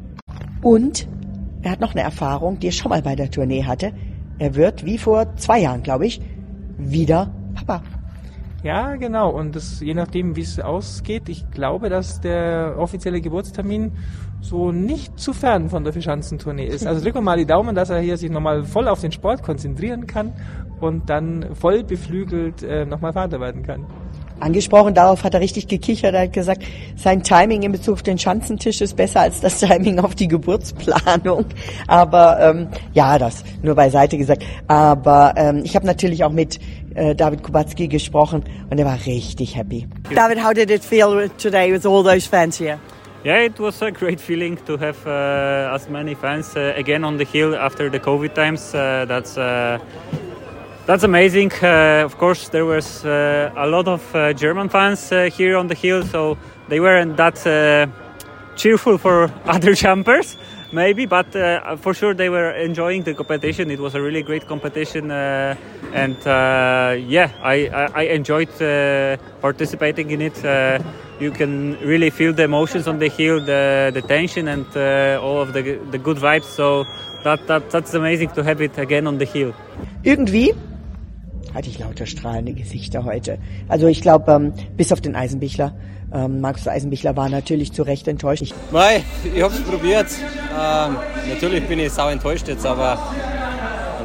Und 0.62 1.08
er 1.62 1.72
hat 1.72 1.80
noch 1.80 1.92
eine 1.92 2.02
Erfahrung, 2.02 2.58
die 2.58 2.68
er 2.68 2.72
schon 2.72 2.90
mal 2.90 3.02
bei 3.02 3.16
der 3.16 3.30
Tournee 3.30 3.64
hatte. 3.64 3.92
Er 4.38 4.54
wird, 4.54 4.84
wie 4.84 4.98
vor 4.98 5.36
zwei 5.36 5.60
Jahren, 5.60 5.82
glaube 5.82 6.06
ich, 6.06 6.20
wieder 6.78 7.30
Papa. 7.54 7.82
Ja, 8.62 8.96
genau. 8.96 9.30
Und 9.30 9.54
das, 9.54 9.80
je 9.80 9.94
nachdem, 9.94 10.34
wie 10.36 10.42
es 10.42 10.58
ausgeht, 10.58 11.28
ich 11.28 11.48
glaube, 11.50 11.88
dass 11.88 12.20
der 12.20 12.74
offizielle 12.76 13.20
Geburtstermin 13.20 13.92
so 14.40 14.72
nicht 14.72 15.18
zu 15.18 15.32
fern 15.32 15.68
von 15.68 15.84
der 15.84 15.92
Fischanzentournee 15.92 16.66
ist. 16.66 16.86
Also 16.86 17.02
drücken 17.02 17.18
wir 17.18 17.22
mal 17.22 17.36
die 17.36 17.46
Daumen, 17.46 17.74
dass 17.74 17.90
er 17.90 18.00
hier 18.00 18.16
sich 18.16 18.30
nochmal 18.30 18.64
voll 18.64 18.88
auf 18.88 19.00
den 19.00 19.12
Sport 19.12 19.42
konzentrieren 19.42 20.06
kann 20.06 20.32
und 20.80 21.08
dann 21.10 21.54
voll 21.54 21.82
beflügelt 21.82 22.62
äh, 22.62 22.84
nochmal 22.84 23.12
Vater 23.12 23.40
werden 23.40 23.62
kann. 23.62 23.86
Angesprochen, 24.40 24.94
darauf 24.94 25.24
hat 25.24 25.34
er 25.34 25.40
richtig 25.40 25.68
gekichert. 25.68 26.14
Er 26.14 26.22
hat 26.22 26.32
gesagt, 26.32 26.62
sein 26.96 27.22
Timing 27.22 27.62
in 27.62 27.72
Bezug 27.72 27.94
auf 27.94 28.02
den 28.02 28.18
Schanzentisch 28.18 28.80
ist 28.80 28.96
besser 28.96 29.20
als 29.20 29.40
das 29.40 29.60
Timing 29.60 29.98
auf 29.98 30.14
die 30.14 30.28
Geburtsplanung. 30.28 31.46
Aber 31.86 32.38
ähm, 32.40 32.68
ja, 32.92 33.18
das 33.18 33.44
nur 33.62 33.74
beiseite 33.74 34.18
gesagt. 34.18 34.44
Aber 34.66 35.34
ähm, 35.36 35.62
ich 35.64 35.74
habe 35.74 35.86
natürlich 35.86 36.24
auch 36.24 36.32
mit 36.32 36.58
äh, 36.94 37.14
David 37.14 37.42
Kubacki 37.42 37.88
gesprochen 37.88 38.44
und 38.70 38.78
er 38.78 38.86
war 38.86 38.98
richtig 39.06 39.56
happy. 39.56 39.86
David, 40.14 40.42
how 40.42 40.52
did 40.52 40.70
it 40.70 40.84
feel 40.84 41.28
today 41.38 41.72
with 41.72 41.86
all 41.86 42.02
those 42.02 42.28
fans 42.28 42.58
here? 42.58 42.78
Yeah, 43.24 43.44
it 43.44 43.58
was 43.58 43.82
a 43.82 43.90
great 43.90 44.20
feeling 44.20 44.56
to 44.66 44.78
have 44.78 45.04
uh, 45.04 45.74
as 45.74 45.88
many 45.88 46.14
fans 46.14 46.56
uh, 46.56 46.72
again 46.76 47.04
on 47.04 47.18
the 47.18 47.24
hill 47.24 47.54
after 47.54 47.90
the 47.90 47.98
COVID 47.98 48.32
times. 48.32 48.72
Uh, 48.72 49.06
that's 49.08 49.36
uh, 49.36 49.78
that's 50.88 51.04
amazing. 51.04 51.52
Uh, 51.62 52.02
of 52.02 52.16
course, 52.16 52.48
there 52.48 52.64
was 52.64 53.04
uh, 53.04 53.52
a 53.54 53.66
lot 53.66 53.86
of 53.86 54.02
German 54.36 54.70
fans 54.70 55.10
here 55.36 55.58
on 55.58 55.68
the 55.68 55.74
hill, 55.74 56.02
so 56.02 56.38
they 56.68 56.80
weren't 56.80 57.14
that 57.18 57.36
cheerful 58.56 58.96
for 58.96 59.30
other 59.44 59.74
jumpers 59.74 60.38
maybe 60.70 61.06
but 61.06 61.34
uh, 61.34 61.76
for 61.76 61.94
sure 61.94 62.12
they 62.12 62.28
were 62.28 62.50
enjoying 62.50 63.02
the 63.02 63.14
competition 63.14 63.70
it 63.70 63.78
was 63.78 63.94
a 63.94 64.02
really 64.02 64.20
great 64.20 64.46
competition 64.46 65.10
uh, 65.10 65.56
and 65.94 66.16
uh, 66.26 66.94
yeah 67.06 67.30
I, 67.42 67.68
I, 67.94 68.02
enjoyed 68.02 68.50
participating 69.40 70.10
in 70.10 70.20
it 70.20 70.36
you 71.20 71.30
can 71.30 71.78
really 71.80 72.10
feel 72.10 72.32
the 72.32 72.44
emotions 72.44 72.86
on 72.86 72.98
the 72.98 73.08
hill, 73.08 73.40
the, 73.40 73.90
the 73.92 74.02
tension 74.02 74.48
and 74.48 74.66
uh, 74.76 75.20
all 75.22 75.40
of 75.40 75.52
the, 75.52 75.78
the 75.90 75.98
good 75.98 76.16
vibes. 76.16 76.44
So 76.44 76.84
that, 77.24 77.46
that, 77.46 77.70
that's 77.70 77.94
amazing 77.94 78.30
to 78.30 78.44
have 78.44 78.60
it 78.60 78.78
again 78.78 79.06
on 79.06 79.18
the 79.18 79.24
hill. 79.24 79.54
Irgendwie 80.04 80.54
hatte 81.58 81.70
ich 81.70 81.80
lauter 81.80 82.06
strahlende 82.06 82.52
Gesichter 82.52 83.04
heute. 83.04 83.38
Also 83.66 83.88
ich 83.88 84.00
glaube, 84.00 84.30
ähm, 84.30 84.52
bis 84.76 84.92
auf 84.92 85.00
den 85.00 85.16
Eisenbichler. 85.16 85.74
Ähm, 86.14 86.40
Markus 86.40 86.68
Eisenbichler 86.68 87.16
war 87.16 87.28
natürlich 87.28 87.72
zu 87.72 87.82
Recht 87.82 88.06
enttäuscht. 88.06 88.42
Ich, 88.42 88.54
Mei, 88.70 89.02
ich 89.34 89.42
habe 89.42 89.52
es 89.52 89.60
probiert. 89.62 90.06
Ähm, 90.56 90.96
natürlich 91.28 91.66
bin 91.66 91.80
ich 91.80 91.90
sau 91.90 92.10
enttäuscht 92.10 92.46
jetzt, 92.46 92.64
aber 92.64 92.96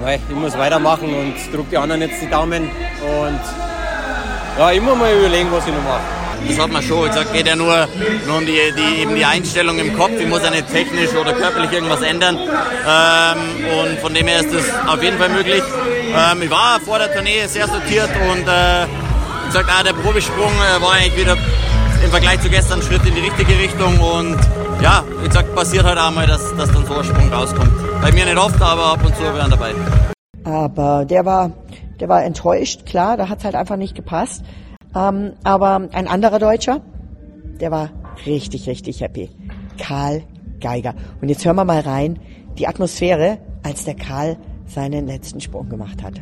mei, 0.01 0.19
ich 0.27 0.36
muss 0.36 0.57
weitermachen 0.57 1.13
und 1.13 1.36
drücke 1.53 1.69
die 1.69 1.77
anderen 1.77 2.01
jetzt 2.01 2.19
die 2.24 2.27
Daumen. 2.27 2.63
Und 2.63 3.39
ja, 4.57 4.72
immer 4.72 4.95
mal 4.95 5.13
überlegen, 5.15 5.50
was 5.51 5.67
ich 5.67 5.74
noch 5.74 5.83
mache. 5.83 6.01
Das 6.48 6.60
hat 6.60 6.72
man 6.72 6.81
schon. 6.81 7.12
Sag, 7.12 7.31
geht 7.33 7.48
ja 7.48 7.55
nur, 7.55 7.88
nur 8.25 8.38
um 8.38 8.45
die, 8.48 8.57
die, 8.75 9.01
eben 9.01 9.15
die 9.15 9.25
Einstellung 9.25 9.77
im 9.77 9.95
Kopf. 9.95 10.13
Ich 10.19 10.27
muss 10.27 10.41
ja 10.41 10.50
nicht 10.50 10.69
technisch 10.72 11.13
oder 11.13 11.33
körperlich 11.33 11.72
irgendwas 11.72 12.01
ändern. 12.01 12.36
Ähm, 12.36 13.38
und 13.79 14.00
von 14.00 14.13
dem 14.13 14.27
her 14.27 14.39
ist 14.39 14.51
das 14.51 14.65
auf 14.88 15.01
jeden 15.03 15.19
Fall 15.19 15.29
möglich. 15.29 15.62
Ähm, 16.15 16.43
ich 16.43 16.50
war 16.51 16.79
vor 16.79 17.00
der 17.00 17.12
Tournee 17.12 17.46
sehr 17.48 17.67
sortiert 17.67 18.10
und 18.32 18.43
äh, 18.43 18.86
sag, 19.50 19.65
ah, 19.67 19.84
der 19.84 19.93
Probesprung 19.93 20.51
äh, 20.51 20.82
war 20.82 20.93
eigentlich 20.93 21.17
wieder 21.17 21.36
im 22.03 22.10
Vergleich 22.12 22.39
zu 22.41 22.50
gestern 22.50 22.79
ein 22.79 22.84
Schritt 22.84 23.03
in 23.08 23.15
die 23.15 23.22
richtige 23.22 23.58
Richtung. 23.58 24.00
Und 24.00 24.38
ja, 24.82 25.03
wie 25.22 25.27
gesagt, 25.27 25.55
passiert 25.55 25.86
halt 25.86 25.98
auch 25.98 26.12
mal, 26.12 26.27
dass, 26.27 26.55
dass 26.55 26.72
dann 26.72 26.86
so 26.86 26.93
ein 26.93 27.03
Sprung 27.03 27.34
rauskommt. 27.34 27.72
Bei 28.01 28.12
mir 28.12 28.25
nicht 28.25 28.38
oft, 28.38 28.62
aber 28.62 28.93
ab 28.93 29.00
und 29.03 29.15
zu 29.15 29.24
wären 29.24 29.50
dabei. 29.50 29.74
Aber 30.43 31.05
der 31.05 31.25
war, 31.25 31.51
der 32.00 32.10
war 32.10 32.24
enttäuscht, 32.24 32.86
klar, 32.86 33.17
da 33.17 33.29
hat 33.29 33.39
es 33.39 33.46
halt 33.46 33.55
einfach 33.55 33.77
nicht 33.77 33.96
gepasst. 33.96 34.43
Ähm, 34.96 35.34
aber 35.43 35.89
ein 35.93 36.08
anderer 36.08 36.38
Deutscher, 36.38 36.82
der 37.60 37.72
war 37.72 37.89
richtig, 38.27 38.67
richtig 38.67 39.01
happy. 39.01 39.32
Karl 39.79 40.24
Geiger. 40.60 40.93
Und 41.22 41.29
jetzt 41.29 41.43
hören 41.43 41.55
wir 41.55 41.65
mal 41.65 41.79
rein, 41.79 42.20
die 42.60 42.67
Atmosphäre, 42.67 43.39
als 43.63 43.86
der 43.86 43.96
Karl 43.96 44.38
seinen 44.67 45.08
letzten 45.08 45.41
Sprung 45.41 45.70
gemacht 45.70 46.01
hat. 46.03 46.22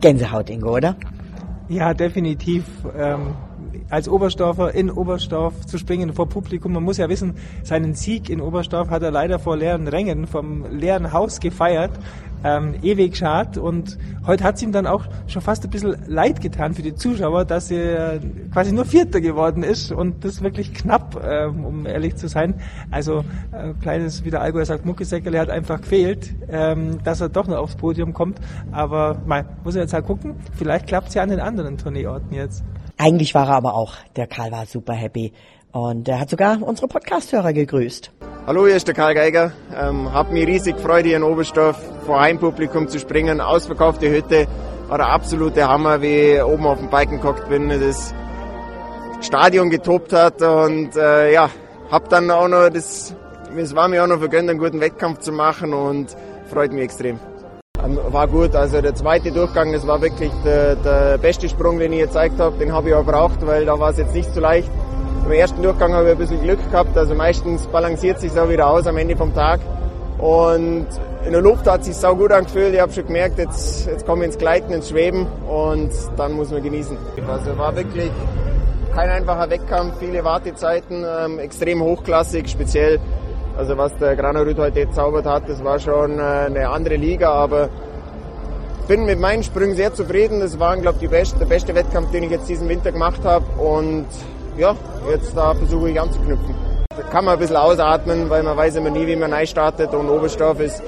Gänsehaut, 0.00 0.50
Ingo, 0.50 0.76
oder? 0.76 0.96
Ja, 1.70 1.94
definitiv. 1.94 2.66
Ähm, 2.94 3.34
als 3.90 4.08
Oberstdorfer 4.08 4.74
in 4.74 4.90
Oberstdorf 4.90 5.66
zu 5.66 5.78
springen 5.78 6.12
vor 6.12 6.28
Publikum. 6.28 6.72
Man 6.72 6.82
muss 6.82 6.98
ja 6.98 7.08
wissen, 7.08 7.34
seinen 7.62 7.94
Sieg 7.94 8.30
in 8.30 8.40
Oberstdorf 8.40 8.90
hat 8.90 9.02
er 9.02 9.10
leider 9.10 9.38
vor 9.38 9.56
leeren 9.56 9.88
Rängen 9.88 10.26
vom 10.26 10.64
leeren 10.70 11.12
Haus 11.12 11.40
gefeiert. 11.40 11.92
Ähm, 12.46 12.74
ewig 12.82 13.16
schad 13.16 13.56
und 13.56 13.96
heute 14.26 14.44
hat 14.44 14.56
es 14.56 14.62
ihm 14.62 14.70
dann 14.70 14.86
auch 14.86 15.06
schon 15.26 15.40
fast 15.40 15.64
ein 15.64 15.70
bisschen 15.70 15.96
leid 16.06 16.42
getan 16.42 16.74
für 16.74 16.82
die 16.82 16.94
Zuschauer, 16.94 17.46
dass 17.46 17.70
er 17.70 18.20
quasi 18.52 18.70
nur 18.70 18.84
Vierter 18.84 19.22
geworden 19.22 19.62
ist 19.62 19.90
und 19.90 20.26
das 20.26 20.42
wirklich 20.42 20.74
knapp, 20.74 21.26
ähm, 21.26 21.64
um 21.64 21.86
ehrlich 21.86 22.16
zu 22.16 22.28
sein. 22.28 22.56
Also 22.90 23.24
äh, 23.50 23.72
kleines, 23.80 24.26
wie 24.26 24.30
der 24.30 24.42
Allgäuer 24.42 24.66
sagt, 24.66 24.84
Muckesäckerle 24.84 25.40
hat 25.40 25.48
einfach 25.48 25.80
gefehlt, 25.80 26.34
ähm, 26.50 27.02
dass 27.02 27.22
er 27.22 27.30
doch 27.30 27.46
noch 27.46 27.56
aufs 27.56 27.76
Podium 27.76 28.12
kommt. 28.12 28.38
Aber 28.72 29.22
man 29.24 29.46
muss 29.64 29.74
jetzt 29.74 29.94
halt 29.94 30.04
gucken, 30.04 30.34
vielleicht 30.52 30.86
klappt 30.86 31.08
es 31.08 31.14
ja 31.14 31.22
an 31.22 31.30
den 31.30 31.40
anderen 31.40 31.78
Tourneeorten 31.78 32.34
jetzt. 32.34 32.62
Eigentlich 32.96 33.34
war 33.34 33.48
er 33.48 33.56
aber 33.56 33.74
auch. 33.74 33.94
Der 34.16 34.26
Karl 34.26 34.52
war 34.52 34.66
super 34.66 34.92
happy. 34.92 35.32
Und 35.72 36.08
er 36.08 36.20
hat 36.20 36.30
sogar 36.30 36.62
unsere 36.62 36.86
Podcast-Hörer 36.86 37.52
gegrüßt. 37.52 38.12
Hallo, 38.46 38.66
hier 38.66 38.76
ist 38.76 38.86
der 38.86 38.94
Karl 38.94 39.14
Geiger. 39.14 39.52
Ähm, 39.76 40.12
hab 40.12 40.30
mich 40.30 40.46
riesig 40.46 40.76
gefreut, 40.76 41.04
hier 41.04 41.16
in 41.16 41.24
Oberstdorf 41.24 41.76
vor 42.06 42.20
Heimpublikum 42.20 42.86
zu 42.86 43.00
springen. 43.00 43.40
Ausverkaufte 43.40 44.08
Hütte. 44.08 44.46
War 44.88 44.98
der 44.98 45.08
absolute 45.08 45.66
Hammer, 45.66 46.00
wie 46.02 46.34
ich 46.34 46.44
oben 46.44 46.66
auf 46.66 46.78
dem 46.78 46.90
Biken 46.90 47.20
gehockt 47.20 47.48
bin. 47.48 47.68
Das 47.68 48.14
Stadion 49.20 49.70
getobt 49.70 50.12
hat. 50.12 50.40
Und 50.40 50.94
äh, 50.96 51.32
ja, 51.32 51.50
hab 51.90 52.08
dann 52.10 52.30
auch 52.30 52.46
noch 52.46 52.68
das, 52.68 53.16
es 53.56 53.74
war 53.74 53.88
mir 53.88 54.04
auch 54.04 54.08
noch 54.08 54.18
vergönnt, 54.18 54.50
einen 54.50 54.60
guten 54.60 54.80
Wettkampf 54.80 55.18
zu 55.18 55.32
machen 55.32 55.74
und 55.74 56.14
freut 56.46 56.72
mich 56.72 56.84
extrem. 56.84 57.18
Ähm, 57.84 57.98
war 58.10 58.28
gut. 58.28 58.54
Also 58.54 58.80
der 58.80 58.94
zweite 58.94 59.32
Durchgang, 59.32 59.72
das 59.72 59.86
war 59.86 60.00
wirklich 60.00 60.32
der, 60.44 60.76
der 60.76 61.18
beste 61.18 61.48
Sprung, 61.48 61.78
den 61.78 61.92
ich 61.92 62.00
gezeigt 62.00 62.38
habe. 62.38 62.56
Den 62.58 62.72
habe 62.72 62.88
ich 62.88 62.94
auch 62.94 63.04
braucht, 63.04 63.46
weil 63.46 63.66
da 63.66 63.78
war 63.78 63.90
es 63.90 63.98
jetzt 63.98 64.14
nicht 64.14 64.32
so 64.32 64.40
leicht. 64.40 64.70
Im 65.24 65.32
ersten 65.32 65.62
Durchgang 65.62 65.94
habe 65.94 66.06
ich 66.06 66.12
ein 66.12 66.18
bisschen 66.18 66.42
Glück 66.42 66.58
gehabt. 66.70 66.96
Also 66.96 67.14
meistens 67.14 67.66
balanciert 67.66 68.20
sich 68.20 68.38
auch 68.38 68.48
wieder 68.48 68.68
aus 68.68 68.86
am 68.86 68.96
Ende 68.96 69.16
vom 69.16 69.34
Tag. 69.34 69.60
Und 70.18 70.86
in 71.26 71.32
der 71.32 71.40
Luft 71.40 71.66
hat 71.66 71.80
es 71.80 71.86
sich 71.86 71.96
sau 71.96 72.14
gut 72.14 72.32
angefühlt. 72.32 72.74
Ich 72.74 72.80
habe 72.80 72.92
schon 72.92 73.06
gemerkt, 73.06 73.38
jetzt, 73.38 73.86
jetzt 73.86 74.06
komme 74.06 74.24
ich 74.24 74.28
ins 74.28 74.38
Gleiten, 74.38 74.72
ins 74.72 74.90
Schweben 74.90 75.26
und 75.48 75.90
dann 76.16 76.32
muss 76.32 76.50
man 76.50 76.62
genießen. 76.62 76.96
Also 77.26 77.56
war 77.56 77.74
wirklich 77.74 78.10
kein 78.94 79.10
einfacher 79.10 79.50
Wettkampf, 79.50 79.94
viele 79.98 80.22
Wartezeiten, 80.22 81.04
ähm, 81.04 81.38
extrem 81.38 81.82
hochklassig, 81.82 82.48
speziell 82.48 83.00
also 83.56 83.76
was 83.76 83.96
der 83.98 84.16
Granerüt 84.16 84.58
heute 84.58 84.86
gezaubert 84.86 85.26
hat, 85.26 85.48
das 85.48 85.62
war 85.62 85.78
schon 85.78 86.18
äh, 86.18 86.22
eine 86.22 86.68
andere 86.68 86.96
Liga, 86.96 87.30
aber 87.30 87.68
ich 88.84 88.88
bin 88.88 89.06
mit 89.06 89.18
meinen 89.18 89.42
Sprüngen 89.42 89.76
sehr 89.76 89.94
zufrieden. 89.94 90.40
Das 90.40 90.58
war, 90.58 90.76
glaube 90.76 90.98
ich, 91.00 91.08
beste, 91.08 91.38
der 91.38 91.46
beste 91.46 91.74
Wettkampf, 91.74 92.10
den 92.10 92.24
ich 92.24 92.30
jetzt 92.30 92.48
diesen 92.50 92.68
Winter 92.68 92.92
gemacht 92.92 93.24
habe. 93.24 93.46
Und 93.58 94.06
ja, 94.58 94.76
jetzt 95.10 95.34
da 95.34 95.54
versuche 95.54 95.88
ich 95.88 95.98
anzuknüpfen. 95.98 96.54
Da 96.90 97.02
kann 97.04 97.24
man 97.24 97.34
ein 97.34 97.38
bisschen 97.40 97.56
ausatmen, 97.56 98.28
weil 98.28 98.42
man 98.42 98.56
weiß 98.58 98.76
immer 98.76 98.90
nie, 98.90 99.06
wie 99.06 99.16
man 99.16 99.30
neu 99.30 99.46
startet. 99.46 99.94
Und 99.94 100.10
Oberstoff 100.10 100.60
ist, 100.60 100.82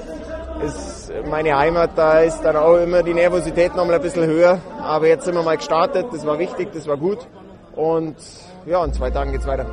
ist 0.63 1.11
meine 1.27 1.57
Heimat. 1.57 1.91
Da 1.95 2.19
ist 2.19 2.41
dann 2.41 2.55
auch 2.55 2.77
immer 2.77 3.01
die 3.01 3.15
Nervosität 3.15 3.75
noch 3.75 3.85
mal 3.85 3.95
ein 3.95 4.01
bisschen 4.01 4.27
höher. 4.27 4.59
Aber 4.79 5.07
jetzt 5.07 5.25
sind 5.25 5.33
wir 5.33 5.41
mal 5.41 5.57
gestartet. 5.57 6.05
Das 6.11 6.23
war 6.23 6.37
wichtig, 6.37 6.69
das 6.73 6.87
war 6.87 6.97
gut. 6.97 7.27
Und 7.75 8.15
ja, 8.67 8.85
in 8.85 8.93
zwei 8.93 9.09
Tagen 9.09 9.31
geht's 9.31 9.47
weiter. 9.47 9.65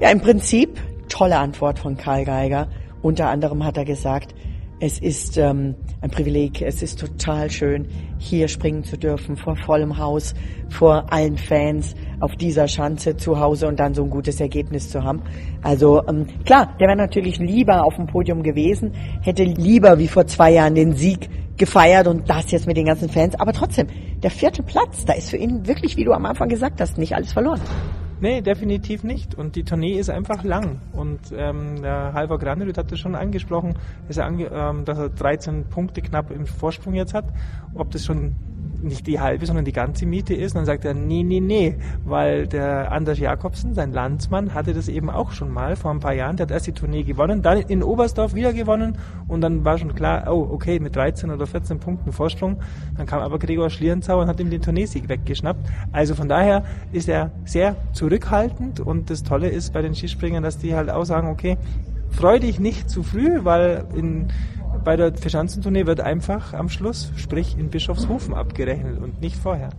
Ja, 0.00 0.08
im 0.08 0.22
Prinzip 0.22 0.78
tolle 1.08 1.38
Antwort 1.38 1.78
von 1.78 1.96
Karl 1.96 2.24
Geiger. 2.24 2.68
Unter 3.02 3.28
anderem 3.28 3.64
hat 3.64 3.76
er 3.76 3.84
gesagt, 3.84 4.34
es 4.78 4.98
ist 4.98 5.38
ähm, 5.38 5.74
ein 6.02 6.10
Privileg, 6.10 6.60
es 6.60 6.82
ist 6.82 7.00
total 7.00 7.50
schön, 7.50 7.86
hier 8.18 8.46
springen 8.46 8.84
zu 8.84 8.98
dürfen, 8.98 9.36
vor 9.36 9.56
vollem 9.56 9.96
Haus, 9.96 10.34
vor 10.68 11.10
allen 11.10 11.38
Fans, 11.38 11.94
auf 12.20 12.36
dieser 12.36 12.68
Schanze 12.68 13.16
zu 13.16 13.40
Hause 13.40 13.68
und 13.68 13.80
dann 13.80 13.94
so 13.94 14.04
ein 14.04 14.10
gutes 14.10 14.38
Ergebnis 14.38 14.90
zu 14.90 15.02
haben. 15.02 15.22
Also 15.62 16.02
ähm, 16.06 16.26
klar, 16.44 16.74
der 16.78 16.88
wäre 16.88 16.98
natürlich 16.98 17.38
lieber 17.38 17.86
auf 17.86 17.96
dem 17.96 18.06
Podium 18.06 18.42
gewesen, 18.42 18.92
hätte 19.22 19.44
lieber 19.44 19.98
wie 19.98 20.08
vor 20.08 20.26
zwei 20.26 20.52
Jahren 20.52 20.74
den 20.74 20.92
Sieg 20.94 21.30
gefeiert 21.56 22.06
und 22.06 22.28
das 22.28 22.50
jetzt 22.50 22.66
mit 22.66 22.76
den 22.76 22.84
ganzen 22.84 23.08
Fans. 23.08 23.34
Aber 23.40 23.54
trotzdem, 23.54 23.86
der 24.22 24.30
vierte 24.30 24.62
Platz, 24.62 25.06
da 25.06 25.14
ist 25.14 25.30
für 25.30 25.38
ihn 25.38 25.66
wirklich, 25.66 25.96
wie 25.96 26.04
du 26.04 26.12
am 26.12 26.26
Anfang 26.26 26.50
gesagt 26.50 26.82
hast, 26.82 26.98
nicht 26.98 27.14
alles 27.14 27.32
verloren. 27.32 27.60
Nee, 28.20 28.40
definitiv 28.40 29.04
nicht. 29.04 29.34
Und 29.34 29.56
die 29.56 29.64
Tournee 29.64 29.98
ist 29.98 30.08
einfach 30.08 30.42
lang. 30.42 30.80
Und 30.92 31.20
ähm, 31.36 31.82
der 31.82 32.12
Halvor 32.14 32.40
hat 32.40 32.90
das 32.90 32.98
schon 32.98 33.14
angesprochen, 33.14 33.74
dass 34.08 34.16
er, 34.16 34.24
ange 34.24 34.46
ähm, 34.46 34.84
dass 34.84 34.98
er 34.98 35.10
13 35.10 35.64
Punkte 35.64 36.00
knapp 36.00 36.30
im 36.30 36.46
Vorsprung 36.46 36.94
jetzt 36.94 37.12
hat. 37.12 37.26
Ob 37.74 37.90
das 37.90 38.04
schon 38.04 38.34
nicht 38.82 39.06
die 39.06 39.20
halbe, 39.20 39.46
sondern 39.46 39.64
die 39.64 39.72
ganze 39.72 40.06
Miete 40.06 40.34
ist. 40.34 40.52
Und 40.54 40.60
dann 40.60 40.66
sagt 40.66 40.84
er, 40.84 40.94
nee, 40.94 41.22
nee, 41.22 41.40
nee, 41.40 41.76
weil 42.04 42.46
der 42.46 42.92
Anders 42.92 43.18
Jakobsen, 43.18 43.74
sein 43.74 43.92
Landsmann, 43.92 44.54
hatte 44.54 44.74
das 44.74 44.88
eben 44.88 45.10
auch 45.10 45.32
schon 45.32 45.50
mal 45.50 45.76
vor 45.76 45.90
ein 45.90 46.00
paar 46.00 46.14
Jahren. 46.14 46.36
Der 46.36 46.44
hat 46.44 46.50
erst 46.50 46.66
die 46.66 46.72
Tournee 46.72 47.02
gewonnen, 47.02 47.42
dann 47.42 47.58
in 47.58 47.82
Oberstdorf 47.82 48.34
wieder 48.34 48.52
gewonnen 48.52 48.98
und 49.28 49.40
dann 49.40 49.64
war 49.64 49.78
schon 49.78 49.94
klar, 49.94 50.32
oh, 50.32 50.48
okay, 50.52 50.78
mit 50.80 50.96
13 50.96 51.30
oder 51.30 51.46
14 51.46 51.78
Punkten 51.78 52.12
Vorsprung. 52.12 52.58
Dann 52.96 53.06
kam 53.06 53.20
aber 53.20 53.38
Gregor 53.38 53.70
Schlierenzauer 53.70 54.22
und 54.22 54.28
hat 54.28 54.40
ihm 54.40 54.50
den 54.50 54.62
Tourneesieg 54.62 55.08
weggeschnappt. 55.08 55.68
Also 55.92 56.14
von 56.14 56.28
daher 56.28 56.64
ist 56.92 57.08
er 57.08 57.30
sehr 57.44 57.76
zurückhaltend 57.92 58.80
und 58.80 59.10
das 59.10 59.22
Tolle 59.22 59.48
ist 59.48 59.72
bei 59.72 59.82
den 59.82 59.94
Skispringern, 59.94 60.42
dass 60.42 60.58
die 60.58 60.74
halt 60.74 60.90
auch 60.90 61.04
sagen, 61.04 61.28
okay, 61.28 61.56
freu 62.10 62.38
dich 62.38 62.58
nicht 62.58 62.88
zu 62.88 63.02
früh, 63.02 63.44
weil 63.44 63.84
in 63.94 64.28
bei 64.86 64.96
der 64.96 65.12
Verschanzentournee 65.12 65.84
wird 65.84 66.00
einfach 66.00 66.54
am 66.54 66.68
Schluss, 66.68 67.10
sprich 67.16 67.56
in 67.58 67.70
Bischofshofen 67.70 68.34
abgerechnet 68.34 69.02
und 69.02 69.20
nicht 69.20 69.34
vorher. 69.36 69.70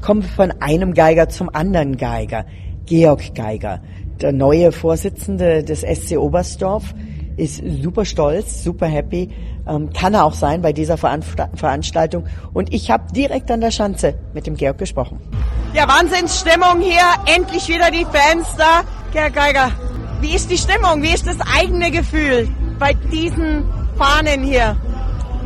Kommen 0.00 0.22
wir 0.22 0.28
von 0.28 0.52
einem 0.60 0.94
Geiger 0.94 1.28
zum 1.28 1.52
anderen 1.52 1.96
Geiger. 1.96 2.46
Georg 2.86 3.34
Geiger, 3.34 3.82
der 4.20 4.30
neue 4.30 4.70
Vorsitzende 4.70 5.64
des 5.64 5.80
SC 5.80 6.16
Oberstdorf, 6.16 6.94
ist 7.36 7.60
super 7.82 8.04
stolz, 8.04 8.62
super 8.62 8.86
happy. 8.86 9.30
Ähm, 9.66 9.92
kann 9.92 10.14
er 10.14 10.24
auch 10.24 10.34
sein 10.34 10.62
bei 10.62 10.72
dieser 10.72 10.96
Veranstaltung. 10.96 12.24
Und 12.52 12.72
ich 12.72 12.88
habe 12.88 13.12
direkt 13.12 13.50
an 13.50 13.60
der 13.60 13.72
Schanze 13.72 14.14
mit 14.32 14.46
dem 14.46 14.54
Georg 14.54 14.78
gesprochen. 14.78 15.18
Ja, 15.74 15.88
Wahnsinnsstimmung 15.88 16.80
hier. 16.80 17.02
Endlich 17.36 17.66
wieder 17.66 17.90
die 17.90 18.04
Fans 18.04 18.46
da. 18.56 18.82
Georg 19.12 19.34
Geiger, 19.34 19.72
wie 20.20 20.36
ist 20.36 20.48
die 20.48 20.58
Stimmung? 20.58 21.02
Wie 21.02 21.12
ist 21.12 21.26
das 21.26 21.38
eigene 21.58 21.90
Gefühl 21.90 22.48
bei 22.78 22.94
diesen 22.94 23.64
Fahnen 24.00 24.42
hier? 24.42 24.76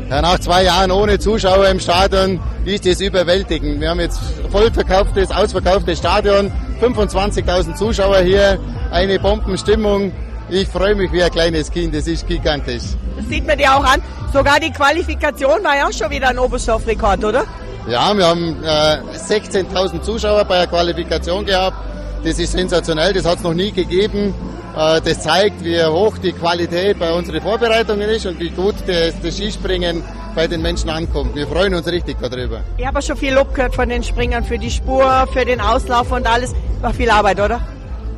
Ja, 0.08 0.22
nach 0.22 0.38
zwei 0.38 0.62
Jahren 0.62 0.92
ohne 0.92 1.18
Zuschauer 1.18 1.66
im 1.66 1.80
Stadion 1.80 2.38
ist 2.64 2.86
es 2.86 3.00
überwältigend. 3.00 3.80
Wir 3.80 3.90
haben 3.90 3.98
jetzt 3.98 4.20
voll 4.52 4.70
verkauftes, 4.70 5.32
ausverkauftes 5.32 5.98
Stadion, 5.98 6.52
25.000 6.80 7.74
Zuschauer 7.74 8.18
hier, 8.18 8.60
eine 8.92 9.18
Bombenstimmung. 9.18 10.12
Ich 10.48 10.68
freue 10.68 10.94
mich 10.94 11.10
wie 11.10 11.24
ein 11.24 11.32
kleines 11.32 11.68
Kind, 11.68 11.96
das 11.96 12.06
ist 12.06 12.28
gigantisch. 12.28 12.84
Das 13.16 13.26
sieht 13.28 13.44
man 13.44 13.58
dir 13.58 13.74
auch 13.74 13.84
an. 13.84 14.00
Sogar 14.32 14.60
die 14.60 14.70
Qualifikation 14.70 15.64
war 15.64 15.76
ja 15.76 15.88
auch 15.88 15.92
schon 15.92 16.10
wieder 16.10 16.28
ein 16.28 16.38
Oberstdorf-Rekord, 16.38 17.24
oder? 17.24 17.44
Ja, 17.88 18.16
wir 18.16 18.24
haben 18.24 18.62
äh, 18.62 18.98
16.000 19.16 20.02
Zuschauer 20.02 20.44
bei 20.44 20.58
der 20.58 20.66
Qualifikation 20.68 21.44
gehabt. 21.44 21.76
Das 22.22 22.38
ist 22.38 22.52
sensationell, 22.52 23.12
das 23.14 23.24
hat 23.24 23.38
es 23.38 23.42
noch 23.42 23.54
nie 23.54 23.72
gegeben. 23.72 24.32
Äh, 24.76 25.00
das 25.00 25.20
zeigt, 25.20 25.64
wie 25.64 25.82
hoch 25.84 26.18
die 26.18 26.32
Qualität 26.32 26.98
bei 26.98 27.12
unseren 27.12 27.40
Vorbereitungen 27.40 28.08
ist 28.08 28.26
und 28.26 28.40
wie 28.40 28.50
gut 28.50 28.74
das, 28.86 29.14
das 29.22 29.36
Skispringen 29.36 30.02
bei 30.34 30.48
den 30.48 30.62
Menschen 30.62 30.90
ankommt. 30.90 31.34
Wir 31.36 31.46
freuen 31.46 31.74
uns 31.74 31.86
richtig 31.86 32.16
darüber. 32.20 32.60
Ich 32.76 32.86
habe 32.86 33.00
schon 33.00 33.16
viel 33.16 33.34
Lob 33.34 33.54
gehört 33.54 33.74
von 33.74 33.88
den 33.88 34.02
Springern 34.02 34.42
für 34.42 34.58
die 34.58 34.70
Spur, 34.70 35.28
für 35.32 35.44
den 35.44 35.60
Auslauf 35.60 36.10
und 36.10 36.26
alles. 36.26 36.54
War 36.80 36.92
viel 36.92 37.08
Arbeit, 37.08 37.40
oder? 37.40 37.60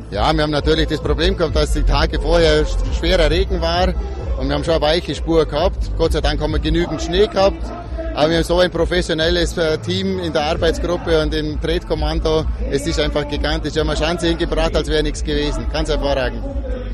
Ja, 0.09 0.33
wir 0.33 0.43
haben 0.43 0.51
natürlich 0.51 0.87
das 0.87 1.01
Problem 1.01 1.37
gehabt, 1.37 1.55
dass 1.55 1.73
die 1.73 1.83
Tage 1.83 2.19
vorher 2.19 2.65
schwerer 2.97 3.29
Regen 3.29 3.61
war 3.61 3.93
und 4.39 4.47
wir 4.47 4.55
haben 4.55 4.63
schon 4.63 4.75
eine 4.75 4.81
weiche 4.81 5.13
Spur 5.13 5.45
gehabt. 5.45 5.91
Gott 5.97 6.13
sei 6.13 6.21
Dank 6.21 6.41
haben 6.41 6.53
wir 6.53 6.59
genügend 6.59 7.01
Schnee 7.01 7.27
gehabt. 7.27 7.61
Aber 8.17 8.31
wir 8.31 8.37
haben 8.37 8.43
so 8.45 8.59
ein 8.59 8.71
professionelles 8.71 9.55
äh, 9.59 9.77
Team 9.77 10.17
in 10.17 10.33
der 10.33 10.41
Arbeitsgruppe 10.45 11.21
und 11.21 11.35
im 11.35 11.61
Tretkommando. 11.61 12.45
Es 12.71 12.87
ist 12.87 12.99
einfach 12.99 13.27
gigantisch. 13.27 13.75
Wir 13.75 13.81
haben 13.81 13.91
eine 13.91 13.99
Chance 13.99 14.25
hingebracht, 14.29 14.75
als 14.75 14.87
wäre 14.87 15.03
nichts 15.03 15.23
gewesen. 15.23 15.67
Ganz 15.71 15.87
hervorragend. 15.87 16.43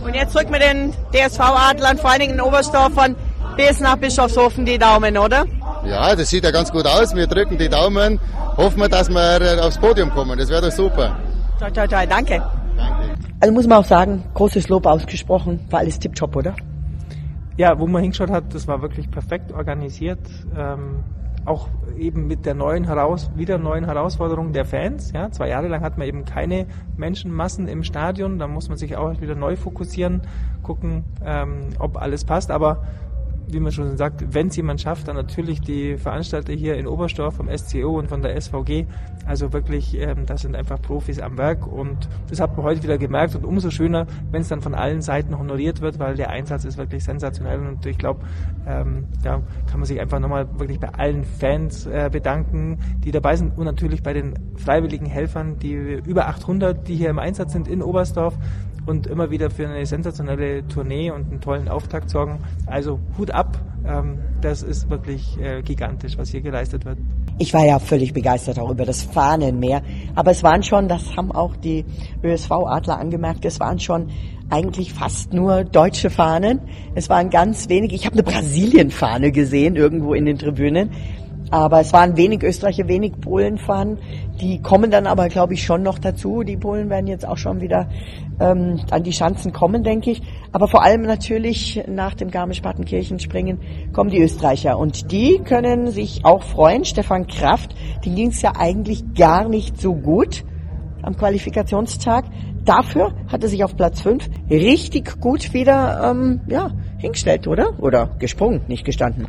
Und 0.03 0.13
jetzt 0.13 0.35
drücken 0.35 0.51
wir 0.51 0.59
den 0.59 0.93
DSV-Adlern, 1.13 1.97
vor 1.97 2.09
allen 2.09 2.19
Dingen 2.19 2.33
in 2.33 2.41
Oberstdorf 2.41 2.93
von 2.93 3.15
bis 3.55 3.79
nach 3.79 3.95
Bischofshofen 3.95 4.65
die 4.65 4.77
Daumen, 4.77 5.17
oder? 5.17 5.45
Ja, 5.85 6.13
das 6.13 6.29
sieht 6.29 6.43
ja 6.43 6.51
ganz 6.51 6.69
gut 6.69 6.85
aus. 6.85 7.15
Wir 7.15 7.27
drücken 7.27 7.57
die 7.57 7.69
Daumen. 7.69 8.19
Hoffen 8.57 8.81
wir, 8.81 8.89
dass 8.89 9.07
wir 9.07 9.41
äh, 9.41 9.61
aufs 9.61 9.77
Podium 9.77 10.09
kommen. 10.09 10.37
Das 10.37 10.49
wäre 10.49 10.63
doch 10.63 10.71
super. 10.71 11.17
Toi, 11.57 11.71
toi, 11.71 11.87
toi. 11.87 12.05
Danke. 12.05 12.43
Danke. 12.75 13.13
Also 13.39 13.53
muss 13.53 13.65
man 13.65 13.77
auch 13.77 13.85
sagen, 13.85 14.25
großes 14.33 14.67
Lob 14.67 14.85
ausgesprochen. 14.85 15.61
War 15.69 15.79
alles 15.79 15.99
tipptopp, 15.99 16.35
oder? 16.35 16.53
Ja, 17.57 17.79
wo 17.79 17.87
man 17.87 18.01
hingeschaut 18.01 18.29
hat, 18.29 18.53
das 18.53 18.67
war 18.67 18.81
wirklich 18.81 19.09
perfekt 19.11 19.51
organisiert. 19.51 20.19
Ähm, 20.57 21.03
auch 21.45 21.67
eben 21.97 22.27
mit 22.27 22.45
der 22.45 22.53
neuen 22.53 22.85
heraus 22.85 23.29
wieder 23.35 23.57
neuen 23.57 23.85
Herausforderung 23.85 24.53
der 24.53 24.65
Fans. 24.65 25.11
Ja, 25.11 25.29
zwei 25.31 25.49
Jahre 25.49 25.67
lang 25.67 25.81
hat 25.81 25.97
man 25.97 26.07
eben 26.07 26.25
keine 26.25 26.67
Menschenmassen 26.95 27.67
im 27.67 27.83
Stadion. 27.83 28.39
Da 28.39 28.47
muss 28.47 28.69
man 28.69 28.77
sich 28.77 28.95
auch 28.95 29.19
wieder 29.19 29.35
neu 29.35 29.55
fokussieren, 29.55 30.21
gucken, 30.61 31.03
ähm, 31.23 31.69
ob 31.79 32.01
alles 32.01 32.23
passt. 32.23 32.49
Aber 32.49 32.83
wie 33.47 33.59
man 33.59 33.71
schon 33.71 33.97
sagt, 33.97 34.33
wenn 34.33 34.47
es 34.47 34.55
jemand 34.55 34.81
schafft, 34.81 35.07
dann 35.07 35.15
natürlich 35.15 35.61
die 35.61 35.97
Veranstalter 35.97 36.53
hier 36.53 36.75
in 36.75 36.87
Oberstdorf 36.87 37.35
vom 37.35 37.49
SCO 37.55 37.99
und 37.99 38.07
von 38.07 38.21
der 38.21 38.39
SVG. 38.39 38.85
Also 39.25 39.53
wirklich, 39.53 39.97
ähm, 39.97 40.25
das 40.25 40.41
sind 40.41 40.55
einfach 40.55 40.81
Profis 40.81 41.19
am 41.19 41.37
Werk 41.37 41.65
und 41.65 42.09
das 42.29 42.39
hat 42.39 42.57
man 42.57 42.65
heute 42.65 42.83
wieder 42.83 42.97
gemerkt 42.97 43.35
und 43.35 43.45
umso 43.45 43.69
schöner, 43.69 44.05
wenn 44.31 44.41
es 44.41 44.49
dann 44.49 44.61
von 44.61 44.73
allen 44.73 45.01
Seiten 45.01 45.37
honoriert 45.37 45.81
wird, 45.81 45.99
weil 45.99 46.15
der 46.15 46.29
Einsatz 46.29 46.65
ist 46.65 46.77
wirklich 46.77 47.03
sensationell 47.03 47.59
und 47.59 47.85
ich 47.85 47.97
glaube, 47.97 48.21
ähm, 48.67 49.05
ja, 49.23 49.41
kann 49.69 49.79
man 49.79 49.85
sich 49.85 49.99
einfach 49.99 50.19
nochmal 50.19 50.47
wirklich 50.59 50.79
bei 50.79 50.89
allen 50.89 51.23
Fans 51.23 51.85
äh, 51.85 52.09
bedanken, 52.11 52.79
die 53.03 53.11
dabei 53.11 53.35
sind 53.35 53.57
und 53.57 53.65
natürlich 53.65 54.03
bei 54.03 54.13
den 54.13 54.33
freiwilligen 54.55 55.05
Helfern, 55.05 55.57
die 55.59 55.73
über 55.73 56.27
800, 56.27 56.87
die 56.87 56.95
hier 56.95 57.09
im 57.09 57.19
Einsatz 57.19 57.53
sind 57.53 57.67
in 57.67 57.81
Oberstdorf 57.81 58.37
und 58.85 59.07
immer 59.07 59.31
wieder 59.31 59.49
für 59.49 59.67
eine 59.67 59.85
sensationelle 59.85 60.67
Tournee 60.67 61.11
und 61.11 61.29
einen 61.29 61.41
tollen 61.41 61.69
Auftakt 61.69 62.09
sorgen. 62.09 62.39
Also 62.65 62.99
Hut 63.17 63.31
ab, 63.31 63.57
ähm, 63.85 64.19
das 64.41 64.63
ist 64.63 64.89
wirklich 64.89 65.39
äh, 65.39 65.61
gigantisch, 65.61 66.17
was 66.17 66.29
hier 66.29 66.41
geleistet 66.41 66.85
wird. 66.85 66.97
Ich 67.39 67.53
war 67.53 67.65
ja 67.65 67.79
völlig 67.79 68.13
begeistert 68.13 68.59
auch 68.59 68.69
über 68.69 68.85
das 68.85 69.03
Fahnenmeer, 69.03 69.81
aber 70.15 70.31
es 70.31 70.43
waren 70.43 70.63
schon, 70.63 70.87
das 70.87 71.15
haben 71.17 71.31
auch 71.31 71.55
die 71.55 71.85
ÖSV-Adler 72.23 72.99
angemerkt, 72.99 73.45
es 73.45 73.59
waren 73.59 73.79
schon 73.79 74.09
eigentlich 74.49 74.93
fast 74.93 75.33
nur 75.33 75.63
deutsche 75.63 76.09
Fahnen. 76.09 76.59
Es 76.93 77.09
waren 77.09 77.29
ganz 77.31 77.69
wenig, 77.69 77.91
ich 77.93 78.05
habe 78.05 78.13
eine 78.13 78.23
Brasilien-Fahne 78.23 79.31
gesehen 79.31 79.75
irgendwo 79.75 80.13
in 80.13 80.25
den 80.25 80.37
Tribünen. 80.37 80.91
Aber 81.53 81.81
es 81.81 81.93
waren 81.93 82.17
wenig 82.17 82.41
Österreicher, 82.41 82.87
wenig 82.87 83.21
Polen 83.21 83.59
fahren. 83.59 83.99
Die 84.41 84.59
kommen 84.59 84.89
dann 84.89 85.05
aber, 85.05 85.29
glaube 85.29 85.53
ich, 85.53 85.63
schon 85.63 85.83
noch 85.83 85.99
dazu. 85.99 86.41
Die 86.41 86.57
Polen 86.57 86.89
werden 86.89 87.05
jetzt 87.05 87.27
auch 87.27 87.37
schon 87.37 87.61
wieder 87.61 87.89
ähm, 88.39 88.79
an 88.89 89.03
die 89.03 89.13
Schanzen 89.13 89.53
kommen, 89.53 89.83
denke 89.83 90.09
ich. 90.09 90.23
Aber 90.51 90.67
vor 90.67 90.81
allem 90.81 91.03
natürlich 91.03 91.83
nach 91.87 92.15
dem 92.15 92.31
Garmisch-Partenkirchen-Springen 92.31 93.59
kommen 93.93 94.09
die 94.09 94.19
Österreicher. 94.19 94.79
Und 94.79 95.11
die 95.11 95.41
können 95.45 95.91
sich 95.91 96.25
auch 96.25 96.41
freuen. 96.41 96.85
Stefan 96.85 97.27
Kraft, 97.27 97.75
den 98.03 98.15
ging 98.15 98.29
es 98.29 98.41
ja 98.41 98.53
eigentlich 98.57 99.13
gar 99.13 99.47
nicht 99.47 99.79
so 99.79 99.93
gut 99.93 100.43
am 101.03 101.15
Qualifikationstag. 101.15 102.25
Dafür 102.65 103.13
hat 103.27 103.43
er 103.43 103.49
sich 103.49 103.63
auf 103.63 103.77
Platz 103.77 104.01
5 104.01 104.27
richtig 104.49 105.21
gut 105.21 105.53
wieder 105.53 106.09
ähm, 106.09 106.41
ja, 106.47 106.71
hingestellt, 106.97 107.47
oder? 107.47 107.79
Oder 107.79 108.15
gesprungen, 108.17 108.61
nicht 108.67 108.85
gestanden. 108.85 109.27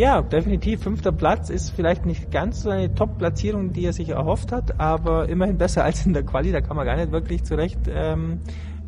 Ja, 0.00 0.22
definitiv. 0.22 0.82
Fünfter 0.82 1.12
Platz 1.12 1.50
ist 1.50 1.72
vielleicht 1.76 2.06
nicht 2.06 2.30
ganz 2.30 2.62
so 2.62 2.70
eine 2.70 2.94
Top-Platzierung, 2.94 3.74
die 3.74 3.84
er 3.84 3.92
sich 3.92 4.08
erhofft 4.08 4.50
hat, 4.50 4.80
aber 4.80 5.28
immerhin 5.28 5.58
besser 5.58 5.84
als 5.84 6.06
in 6.06 6.14
der 6.14 6.22
Quali. 6.22 6.52
Da 6.52 6.62
kann 6.62 6.74
man 6.74 6.86
gar 6.86 6.96
nicht 6.96 7.12
wirklich 7.12 7.44
zurecht 7.44 7.80
ähm, 7.86 8.40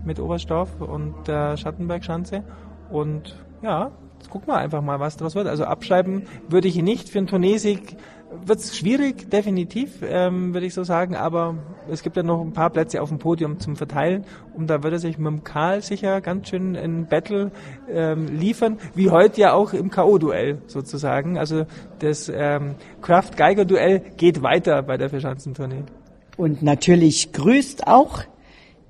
mit 0.06 0.18
Oberstdorf 0.18 0.80
und 0.80 1.28
der 1.28 1.58
Schattenbergschanze. 1.58 2.44
Und 2.90 3.36
ja, 3.60 3.90
jetzt 4.18 4.30
gucken 4.30 4.48
wir 4.48 4.56
einfach 4.56 4.80
mal, 4.80 5.00
was 5.00 5.18
daraus 5.18 5.34
wird. 5.34 5.48
Also 5.48 5.64
abschreiben 5.64 6.22
würde 6.48 6.68
ich 6.68 6.78
ihn 6.78 6.86
nicht. 6.86 7.10
Für 7.10 7.18
einen 7.18 7.26
Turniersieg 7.26 7.98
wird 8.44 8.58
es 8.58 8.76
schwierig, 8.76 9.30
definitiv, 9.30 10.02
ähm, 10.02 10.54
würde 10.54 10.66
ich 10.66 10.74
so 10.74 10.84
sagen, 10.84 11.16
aber 11.16 11.56
es 11.88 12.02
gibt 12.02 12.16
ja 12.16 12.22
noch 12.22 12.40
ein 12.40 12.52
paar 12.52 12.70
Plätze 12.70 13.02
auf 13.02 13.08
dem 13.08 13.18
Podium 13.18 13.58
zum 13.60 13.76
Verteilen 13.76 14.24
und 14.54 14.68
da 14.68 14.82
würde 14.82 14.96
er 14.96 15.00
sich 15.00 15.18
mit 15.18 15.26
dem 15.26 15.44
Karl 15.44 15.82
sicher 15.82 16.20
ganz 16.20 16.48
schön 16.48 16.74
in 16.74 17.06
Battle 17.06 17.50
ähm, 17.88 18.26
liefern, 18.26 18.78
wie 18.94 19.10
heute 19.10 19.40
ja 19.40 19.52
auch 19.52 19.72
im 19.72 19.90
K.O.-Duell 19.90 20.58
sozusagen. 20.66 21.38
Also 21.38 21.66
das 21.98 22.30
ähm, 22.34 22.74
Kraft-Geiger-Duell 23.00 24.00
geht 24.16 24.42
weiter 24.42 24.82
bei 24.82 24.96
der 24.96 25.10
Verschanzentournee. 25.10 25.84
Und 26.36 26.62
natürlich 26.62 27.32
grüßt 27.32 27.86
auch 27.86 28.22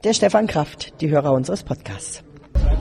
der 0.04 0.14
Stefan 0.14 0.46
Kraft, 0.46 1.00
die 1.00 1.10
Hörer 1.10 1.32
unseres 1.32 1.62
Podcasts. 1.62 2.24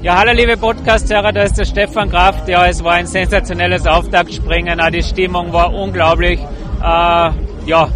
Ja, 0.03 0.17
hallo 0.17 0.31
liebe 0.31 0.57
Podcast-Hörer, 0.57 1.31
da 1.31 1.43
ist 1.43 1.59
der 1.59 1.65
Stefan 1.65 2.09
Kraft. 2.09 2.47
Ja, 2.49 2.65
es 2.65 2.83
war 2.83 2.93
ein 2.93 3.05
sensationelles 3.05 3.85
Auftaktspringen. 3.85 4.79
Die 4.91 5.03
Stimmung 5.03 5.53
war 5.53 5.71
unglaublich. 5.71 6.39
Äh, 6.39 7.29
ja, 7.67 7.87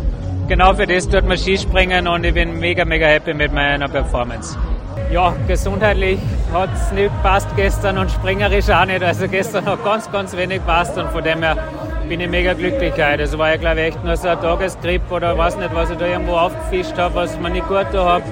genau 0.48 0.76
für 0.76 0.86
das 0.86 1.10
tut 1.10 1.26
man 1.28 1.36
Skispringen 1.36 2.08
und 2.08 2.24
ich 2.24 2.36
bin 2.36 2.60
mega, 2.60 2.86
mega 2.86 3.08
happy 3.08 3.34
mit 3.34 3.52
meiner 3.52 3.88
Performance. 3.88 4.56
Ja, 5.12 5.34
gesundheitlich 5.48 6.20
hat 6.54 6.70
es 6.76 6.92
nicht 6.92 7.12
gepasst 7.12 7.48
gestern 7.56 7.98
und 7.98 8.12
springerisch 8.12 8.70
auch 8.70 8.86
nicht. 8.86 9.02
Also 9.02 9.28
gestern 9.28 9.66
hat 9.66 9.84
ganz, 9.84 10.12
ganz 10.12 10.38
wenig 10.38 10.60
gepasst 10.60 10.96
und 11.00 11.10
von 11.10 11.24
dem 11.24 11.42
her 11.42 11.58
bin 12.08 12.20
ich 12.20 12.30
mega 12.30 12.54
glücklich 12.54 12.94
heute. 12.94 13.18
Das 13.18 13.36
war 13.36 13.50
ja, 13.50 13.58
glaube 13.58 13.82
ich, 13.82 13.88
echt 13.88 14.04
nur 14.04 14.16
so 14.16 14.28
ein 14.28 14.40
Tagesgrip 14.40 15.12
oder 15.12 15.36
weiß 15.36 15.58
nicht, 15.58 15.74
was 15.74 15.90
ich 15.90 15.98
da 15.98 16.06
irgendwo 16.06 16.34
aufgefischt 16.34 17.00
habe, 17.00 17.16
was 17.16 17.40
mir 17.40 17.50
nicht 17.50 17.68
gut 17.68 17.88
da 17.92 18.06
habe. 18.06 18.24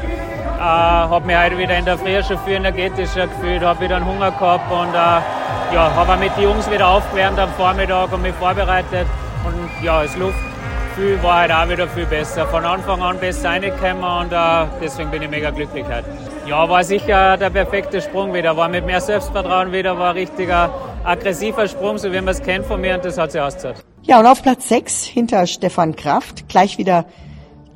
Äh, 0.63 0.65
habe 0.65 1.27
mich 1.27 1.35
heute 1.35 1.57
wieder 1.57 1.77
in 1.77 1.83
der 1.83 1.97
Früh 1.97 2.23
schon 2.23 2.39
viel 2.45 2.53
energetischer 2.53 3.27
gefühlt, 3.27 3.61
habe 3.63 3.81
wieder 3.81 3.97
einen 3.97 4.05
Hunger 4.05 4.31
gehabt 4.31 4.71
und 4.71 4.93
äh, 4.93 5.75
ja, 5.75 5.91
habe 5.93 6.15
mit 6.15 6.37
den 6.37 6.43
Jungs 6.43 6.71
wieder 6.71 6.87
aufgewärmt 6.87 7.37
am 7.37 7.49
Vormittag 7.57 8.13
und 8.13 8.21
mich 8.21 8.33
vorbereitet. 8.35 9.05
Und 9.43 9.83
ja, 9.83 10.03
das 10.03 10.15
Luftgefühl 10.15 11.21
war 11.21 11.39
halt 11.39 11.51
auch 11.51 11.67
wieder 11.67 11.85
viel 11.89 12.05
besser. 12.05 12.47
Von 12.47 12.63
Anfang 12.63 13.01
an 13.01 13.19
besser 13.19 13.49
reingekommen 13.49 14.05
und 14.05 14.31
äh, 14.31 14.65
deswegen 14.81 15.11
bin 15.11 15.23
ich 15.23 15.29
mega 15.29 15.49
glücklich 15.49 15.83
heute. 15.83 16.05
Ja, 16.47 16.69
war 16.69 16.81
sicher 16.85 17.35
der 17.35 17.49
perfekte 17.49 18.01
Sprung 18.01 18.33
wieder. 18.33 18.55
War 18.55 18.69
mit 18.69 18.85
mehr 18.85 19.01
Selbstvertrauen 19.01 19.73
wieder, 19.73 19.99
war 19.99 20.11
ein 20.11 20.15
richtiger 20.15 20.73
aggressiver 21.03 21.67
Sprung, 21.67 21.97
so 21.97 22.09
wie 22.09 22.21
man 22.21 22.29
es 22.29 22.41
kennt 22.41 22.65
von 22.65 22.79
mir 22.79 22.95
und 22.95 23.03
das 23.03 23.17
hat 23.17 23.33
sich 23.33 23.41
ausgezahlt. 23.41 23.83
Ja, 24.03 24.21
und 24.21 24.27
auf 24.27 24.41
Platz 24.41 24.69
6 24.69 25.03
hinter 25.03 25.45
Stefan 25.45 25.97
Kraft 25.97 26.47
gleich 26.47 26.77
wieder 26.77 27.03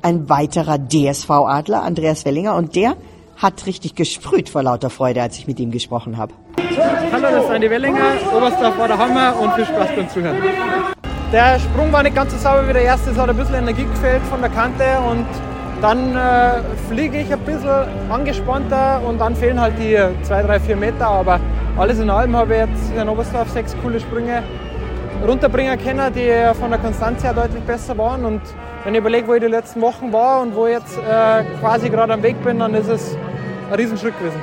ein 0.08 0.30
weiterer 0.30 0.78
DSV-Adler, 0.78 1.82
Andreas 1.82 2.24
Wellinger, 2.24 2.56
und 2.56 2.74
der 2.74 2.96
hat 3.36 3.66
richtig 3.66 3.94
gesprüht 3.94 4.48
vor 4.48 4.62
lauter 4.62 4.88
Freude, 4.88 5.20
als 5.20 5.36
ich 5.38 5.46
mit 5.46 5.60
ihm 5.60 5.70
gesprochen 5.70 6.16
habe. 6.16 6.32
Hallo, 7.12 7.26
das 7.30 7.44
ist 7.44 7.50
Andi 7.50 7.68
Wellinger, 7.68 8.16
Oberstdorf 8.34 8.78
war 8.78 8.88
der 8.88 8.96
Hammer 8.96 9.38
und 9.38 9.52
viel 9.52 9.66
Spaß 9.66 9.88
beim 9.94 10.08
Zuhören. 10.08 10.36
Der 11.30 11.58
Sprung 11.60 11.92
war 11.92 12.02
nicht 12.02 12.16
ganz 12.16 12.32
so 12.32 12.38
sauber 12.38 12.66
wie 12.66 12.72
der 12.72 12.84
erste, 12.84 13.10
es 13.10 13.18
hat 13.18 13.28
ein 13.28 13.36
bisschen 13.36 13.56
Energie 13.56 13.84
gefehlt 13.84 14.22
von 14.30 14.40
der 14.40 14.48
Kante 14.48 14.84
und 15.10 15.26
dann 15.82 16.16
äh, 16.16 16.62
fliege 16.88 17.20
ich 17.20 17.30
ein 17.30 17.40
bisschen 17.40 17.86
angespannter 18.08 19.02
und 19.06 19.18
dann 19.18 19.36
fehlen 19.36 19.60
halt 19.60 19.74
die 19.78 19.98
2, 20.24 20.42
3, 20.42 20.60
4 20.60 20.76
Meter, 20.76 21.06
aber 21.06 21.38
alles 21.76 21.98
in 21.98 22.08
allem 22.08 22.34
habe 22.34 22.54
ich 22.54 22.60
jetzt 22.60 22.96
in 22.96 23.08
Oberstdorf 23.10 23.50
sechs 23.50 23.76
coole 23.82 24.00
Sprünge 24.00 24.42
runterbringen 25.26 25.78
können, 25.78 26.10
die 26.14 26.32
von 26.58 26.70
der 26.70 26.80
Konstanz 26.80 27.22
her 27.22 27.34
deutlich 27.34 27.62
besser 27.64 27.98
waren 27.98 28.24
und 28.24 28.40
wenn 28.88 28.94
ich 28.94 29.00
überlege, 29.00 29.28
wo 29.28 29.34
ich 29.34 29.42
die 29.42 29.48
letzten 29.48 29.82
Wochen 29.82 30.14
war 30.14 30.40
und 30.40 30.56
wo 30.56 30.64
ich 30.64 30.72
jetzt 30.72 30.96
äh, 30.96 31.44
quasi 31.60 31.90
gerade 31.90 32.14
am 32.14 32.22
Weg 32.22 32.42
bin, 32.42 32.58
dann 32.58 32.72
ist 32.72 32.88
es 32.88 33.14
ein 33.68 33.74
Riesenschritt 33.74 34.18
gewesen. 34.18 34.42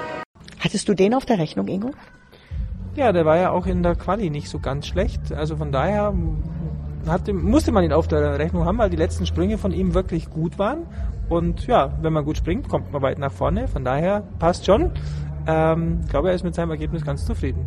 Hattest 0.59 0.87
du 0.87 0.93
den 0.93 1.15
auf 1.15 1.25
der 1.25 1.39
Rechnung, 1.39 1.67
Ingo? 1.67 1.89
Ja, 2.95 3.11
der 3.11 3.25
war 3.25 3.37
ja 3.37 3.49
auch 3.49 3.65
in 3.65 3.81
der 3.81 3.95
Quali 3.95 4.29
nicht 4.29 4.47
so 4.47 4.59
ganz 4.59 4.85
schlecht. 4.85 5.33
Also 5.33 5.55
von 5.55 5.71
daher 5.71 6.13
hatte, 7.07 7.33
musste 7.33 7.71
man 7.71 7.85
ihn 7.85 7.91
auf 7.91 8.07
der 8.07 8.37
Rechnung 8.37 8.65
haben, 8.65 8.77
weil 8.77 8.91
die 8.91 8.97
letzten 8.97 9.25
Sprünge 9.25 9.57
von 9.57 9.71
ihm 9.71 9.95
wirklich 9.95 10.29
gut 10.29 10.59
waren. 10.59 10.85
Und 11.27 11.65
ja, 11.65 11.93
wenn 12.03 12.13
man 12.13 12.23
gut 12.23 12.37
springt, 12.37 12.69
kommt 12.69 12.93
man 12.93 13.01
weit 13.01 13.17
nach 13.17 13.31
vorne. 13.31 13.67
Von 13.67 13.83
daher 13.83 14.21
passt 14.37 14.67
schon. 14.67 14.91
Ähm, 15.47 16.01
ich 16.03 16.09
glaube, 16.11 16.29
er 16.29 16.35
ist 16.35 16.43
mit 16.43 16.53
seinem 16.53 16.69
Ergebnis 16.69 17.03
ganz 17.03 17.25
zufrieden. 17.25 17.65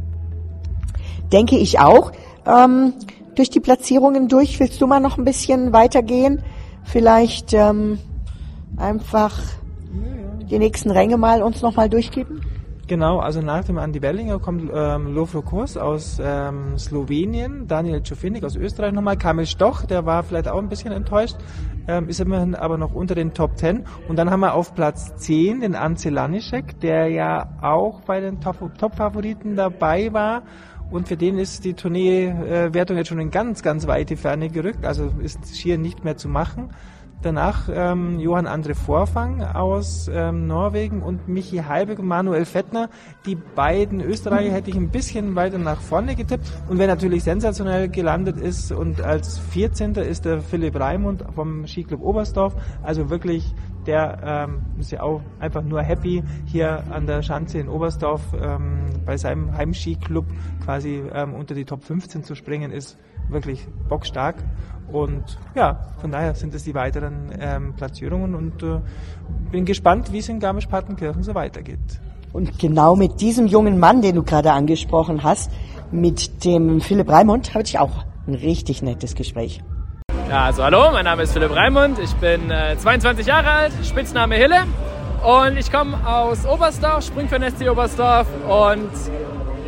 Denke 1.33 1.57
ich 1.59 1.81
auch. 1.81 2.13
Ähm, 2.47 2.93
durch 3.35 3.51
die 3.51 3.59
Platzierungen 3.59 4.29
durch, 4.29 4.61
willst 4.61 4.81
du 4.81 4.87
mal 4.87 5.01
noch 5.01 5.19
ein 5.19 5.25
bisschen 5.25 5.73
weitergehen? 5.73 6.45
Vielleicht 6.89 7.53
ähm, 7.53 7.99
einfach 8.79 9.39
die 10.51 10.59
nächsten 10.59 10.91
Ränge 10.91 11.19
mal 11.19 11.43
uns 11.43 11.61
noch 11.61 11.77
mal 11.77 11.91
durchgeben? 11.91 12.41
Genau, 12.87 13.19
also 13.19 13.43
nach 13.43 13.65
dem 13.65 13.77
Andi 13.77 14.01
Bellinger 14.01 14.39
kommt 14.39 14.71
ähm, 14.75 15.15
Lofro 15.15 15.43
Kurs 15.43 15.77
aus 15.77 16.19
ähm, 16.25 16.79
Slowenien, 16.79 17.67
Daniel 17.67 18.03
Czofinik 18.03 18.43
aus 18.45 18.57
Österreich 18.57 18.95
nochmal, 18.95 19.19
Kamil 19.19 19.45
Stoch, 19.45 19.85
der 19.85 20.07
war 20.07 20.23
vielleicht 20.23 20.49
auch 20.49 20.57
ein 20.57 20.71
bisschen 20.71 20.93
enttäuscht, 20.93 21.37
ähm, 21.87 22.09
ist 22.09 22.21
immerhin 22.21 22.55
aber 22.55 22.79
noch 22.79 22.95
unter 22.95 23.15
den 23.15 23.35
Top 23.35 23.59
10. 23.59 23.85
Und 24.09 24.17
dann 24.17 24.31
haben 24.31 24.41
wir 24.41 24.55
auf 24.55 24.75
Platz 24.75 25.15
10 25.17 25.61
den 25.61 25.75
Ance 25.75 26.09
Laniszek, 26.09 26.81
der 26.81 27.09
ja 27.09 27.51
auch 27.61 28.01
bei 28.01 28.21
den 28.21 28.41
Top-Favoriten 28.41 29.55
dabei 29.55 30.11
war. 30.15 30.43
Und 30.91 31.09
für 31.09 31.17
den 31.17 31.39
ist 31.39 31.65
die 31.65 31.75
Tourneewertung 31.75 32.97
jetzt 32.97 33.09
schon 33.09 33.21
in 33.21 33.31
ganz, 33.31 33.63
ganz 33.63 33.87
weite 33.87 34.17
Ferne 34.17 34.49
gerückt, 34.49 34.87
also 34.87 35.13
ist 35.23 35.57
schier 35.57 35.77
nicht 35.77 36.05
mehr 36.05 36.17
zu 36.17 36.29
machen. 36.29 36.71
Danach 37.21 37.69
ähm, 37.73 38.21
Johann 38.21 38.47
Andre 38.47 38.77
Vorfang 38.77 39.43
aus 39.43 40.09
ähm, 40.13 40.47
Norwegen 40.47 41.03
und 41.03 41.27
Michi 41.27 41.57
Halbig 41.57 41.99
und 41.99 42.07
Manuel 42.07 42.45
Fettner. 42.45 42.91
Die 43.27 43.35
beiden 43.35 44.01
Österreicher 44.01 44.53
hätte 44.53 44.71
ich 44.71 44.77
ein 44.77 44.91
bisschen 44.91 45.35
weiter 45.35 45.59
nach 45.59 45.81
vorne 45.81 46.15
getippt. 46.15 46.47
Und 46.69 46.79
wer 46.79 46.87
natürlich 46.87 47.25
sensationell 47.25 47.89
gelandet 47.89 48.39
ist 48.39 48.71
und 48.71 49.01
als 49.01 49.37
14. 49.37 49.97
ist 49.97 50.27
der 50.27 50.41
Philipp 50.41 50.79
Raimund 50.79 51.25
vom 51.35 51.67
Skiclub 51.67 52.03
Oberstdorf. 52.03 52.55
Also 52.85 53.11
wirklich, 53.11 53.53
der 53.89 54.19
ähm, 54.23 54.61
ist 54.79 54.93
ja 54.93 55.03
auch 55.03 55.23
einfach 55.41 55.63
nur 55.63 55.83
happy, 55.83 56.23
hier 56.45 56.85
an 56.91 57.07
der 57.07 57.23
Schanze 57.23 57.59
in 57.59 57.69
Oberstdorf 57.69 58.23
ähm, 58.39 58.85
bei 59.07 59.17
seinem 59.17 59.57
Heimskiclub 59.57 60.27
quasi 60.63 61.03
ähm, 61.13 61.33
unter 61.35 61.55
die 61.55 61.65
Top 61.65 61.83
15 61.83 62.23
zu 62.23 62.35
springen, 62.35 62.71
ist 62.71 62.99
wirklich 63.31 63.67
bockstark. 63.89 64.37
Und 64.93 65.39
ja, 65.55 65.81
von 66.01 66.13
daher 66.13 66.35
sind 66.35 66.55
es 66.55 66.65
die 66.65 66.75
weiteren 66.75 67.33
ähm, 67.41 67.75
Platzierungen 67.75 68.35
und 68.35 68.63
äh, 68.63 68.81
bin 69.51 69.65
gespannt, 69.65 70.13
wie 70.13 70.19
es 70.19 70.29
in 70.29 70.39
Garmisch-Partenkirchen 70.39 71.23
so 71.23 71.35
weitergeht. 71.35 71.79
Und 72.35 72.59
genau 72.59 72.95
mit 72.95 73.23
diesem 73.23 73.47
jungen 73.47 73.79
Mann, 73.79 74.03
den 74.03 74.17
du 74.17 74.23
gerade 74.23 74.53
angesprochen 74.53 75.23
hast, 75.23 75.51
mit 75.91 76.45
dem 76.45 76.83
Philipp 76.83 77.09
Raimund, 77.09 77.55
habe 77.55 77.65
ich 77.65 77.79
auch 77.79 78.05
ein 78.27 78.35
richtig 78.35 78.83
nettes 78.83 79.15
Gespräch. 79.15 79.63
Ja, 80.29 80.45
also 80.45 80.63
hallo, 80.63 80.91
mein 80.93 81.07
Name 81.07 81.23
ist 81.23 81.33
Philipp 81.33 81.57
Raimund, 81.57 81.99
ich 81.99 82.15
bin 82.17 82.51
äh, 82.51 82.77
22 82.77 83.27
Jahre 83.27 83.49
alt, 83.49 83.73
Spitzname 83.83 84.35
Hille 84.35 84.65
und 85.25 85.57
ich 85.57 85.73
komme 85.73 85.97
aus 86.07 86.45
Oberstdorf, 86.45 87.03
spring 87.03 87.31
für 87.31 87.41
SC 87.41 87.71
Oberstdorf 87.71 88.27
und 88.47 88.91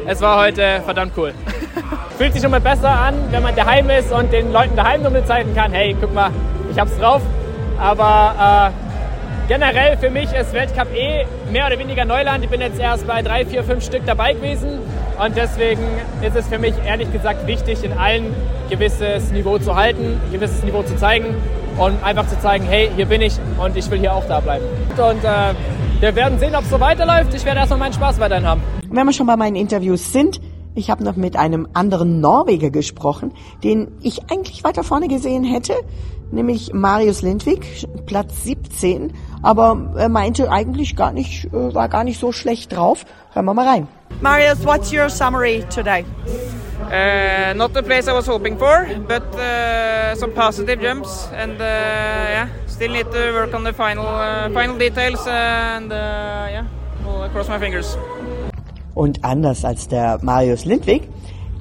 es 0.07 0.21
war 0.21 0.39
heute 0.39 0.83
verdammt 0.85 1.13
cool. 1.17 1.33
Fühlt 2.19 2.35
sich 2.35 2.43
schon 2.43 2.51
mal 2.51 2.61
besser 2.61 2.91
an, 2.91 3.15
wenn 3.31 3.43
man 3.43 3.57
daheim 3.57 3.89
ist 3.89 4.13
und 4.13 4.31
den 4.35 4.53
Leuten 4.53 4.77
daheim 4.77 5.03
nur 5.03 5.25
zeigen 5.25 5.55
kann, 5.55 5.73
hey, 5.73 5.97
guck 5.99 6.13
mal, 6.13 6.31
ich 6.71 6.79
hab's 6.79 6.95
drauf. 6.99 7.23
Aber 7.79 8.71
äh, 8.71 9.49
generell 9.49 9.97
für 9.97 10.11
mich 10.11 10.31
ist 10.31 10.53
Weltcup 10.53 10.95
eh 10.95 11.25
mehr 11.51 11.69
oder 11.69 11.79
weniger 11.79 12.05
Neuland. 12.05 12.45
Ich 12.45 12.51
bin 12.51 12.61
jetzt 12.61 12.79
erst 12.79 13.07
bei 13.07 13.23
drei, 13.23 13.47
vier, 13.47 13.65
fünf 13.65 13.83
Stück 13.83 14.03
dabei 14.05 14.35
gewesen 14.35 14.81
und 15.25 15.37
deswegen 15.37 15.83
ist 16.23 16.35
es 16.35 16.47
für 16.47 16.59
mich 16.59 16.75
ehrlich 16.85 17.13
gesagt 17.13 17.47
wichtig, 17.47 17.85
in 17.85 17.93
allen 17.93 18.35
gewisses 18.71 19.31
Niveau 19.33 19.59
zu 19.59 19.77
halten, 19.77 20.19
gewisses 20.33 20.63
Niveau 20.65 20.83
zu 20.83 20.97
zeigen 20.97 21.35
und 21.77 22.03
einfach 22.03 22.27
zu 22.27 22.41
zeigen, 22.41 22.65
hey, 22.65 22.91
hier 22.97 23.07
bin 23.07 23.21
ich 23.21 23.35
und 23.63 23.77
ich 23.77 23.91
will 23.91 23.99
hier 23.99 24.15
auch 24.15 24.27
da 24.27 24.41
bleiben. 24.41 24.65
Und 24.93 25.25
äh, 25.25 25.55
wir 26.01 26.17
werden 26.17 26.39
sehen, 26.39 26.55
ob 26.55 26.63
es 26.63 26.71
so 26.71 26.81
weiterläuft. 26.81 27.35
Ich 27.35 27.45
werde 27.45 27.61
erstmal 27.61 27.79
meinen 27.81 27.93
Spaß 27.93 28.19
weiterhin 28.19 28.47
haben. 28.47 28.63
Wenn 28.89 29.07
wir 29.07 29.13
schon 29.13 29.27
bei 29.27 29.37
meinen 29.37 29.57
Interviews 29.57 30.13
sind, 30.13 30.41
ich 30.75 30.91
habe 30.91 31.05
noch 31.05 31.17
mit 31.17 31.37
einem 31.37 31.69
anderen 31.75 32.21
Norweger 32.21 32.71
gesprochen, 32.71 33.33
den 33.63 33.89
ich 34.01 34.31
eigentlich 34.31 34.65
weiter 34.65 34.85
vorne 34.85 35.09
gesehen 35.09 35.45
hätte, 35.45 35.75
nämlich 36.31 36.73
Marius 36.73 37.23
Lindvik, 37.23 37.87
Platz 38.07 38.45
17, 38.45 39.13
aber 39.43 39.77
er 39.97 40.09
meinte 40.09 40.51
eigentlich 40.51 40.97
gar 40.97 41.13
nicht, 41.13 41.47
äh, 41.47 41.75
war 41.75 41.89
gar 41.89 42.05
nicht 42.05 42.21
so 42.21 42.33
schlecht 42.33 42.75
drauf. 42.75 43.05
Hören 43.33 43.47
wir 43.47 43.55
mal 43.55 43.67
rein. 43.67 43.89
Marius, 44.21 44.65
what's 44.65 44.93
your 44.93 45.09
summary 45.09 45.65
today? 45.75 46.05
Uh, 46.91 47.55
not 47.55 47.73
the 47.73 47.83
place 47.83 48.09
I 48.09 48.13
was 48.13 48.27
hoping 48.27 48.59
for, 48.59 48.87
but 49.07 49.23
uh, 49.35 50.15
some 50.17 50.33
positive 50.33 50.81
jumps, 50.81 51.29
and 51.33 51.53
uh, 51.53 51.65
yeah, 51.65 52.49
still 52.67 52.91
need 52.91 53.07
to 53.13 53.33
work 53.33 53.55
on 53.55 53.65
the 53.65 53.73
final 53.73 54.07
uh, 54.07 54.51
final 54.51 54.77
details, 54.77 55.25
and 55.27 55.93
uh, 55.93 56.49
yeah, 56.51 56.65
we'll 57.05 57.29
cross 57.29 57.49
my 57.49 57.59
fingers. 57.59 57.97
Und 58.95 59.25
anders 59.25 59.65
als 59.65 59.87
der 59.87 60.19
Marius 60.23 60.65
Lindwig 60.65 61.09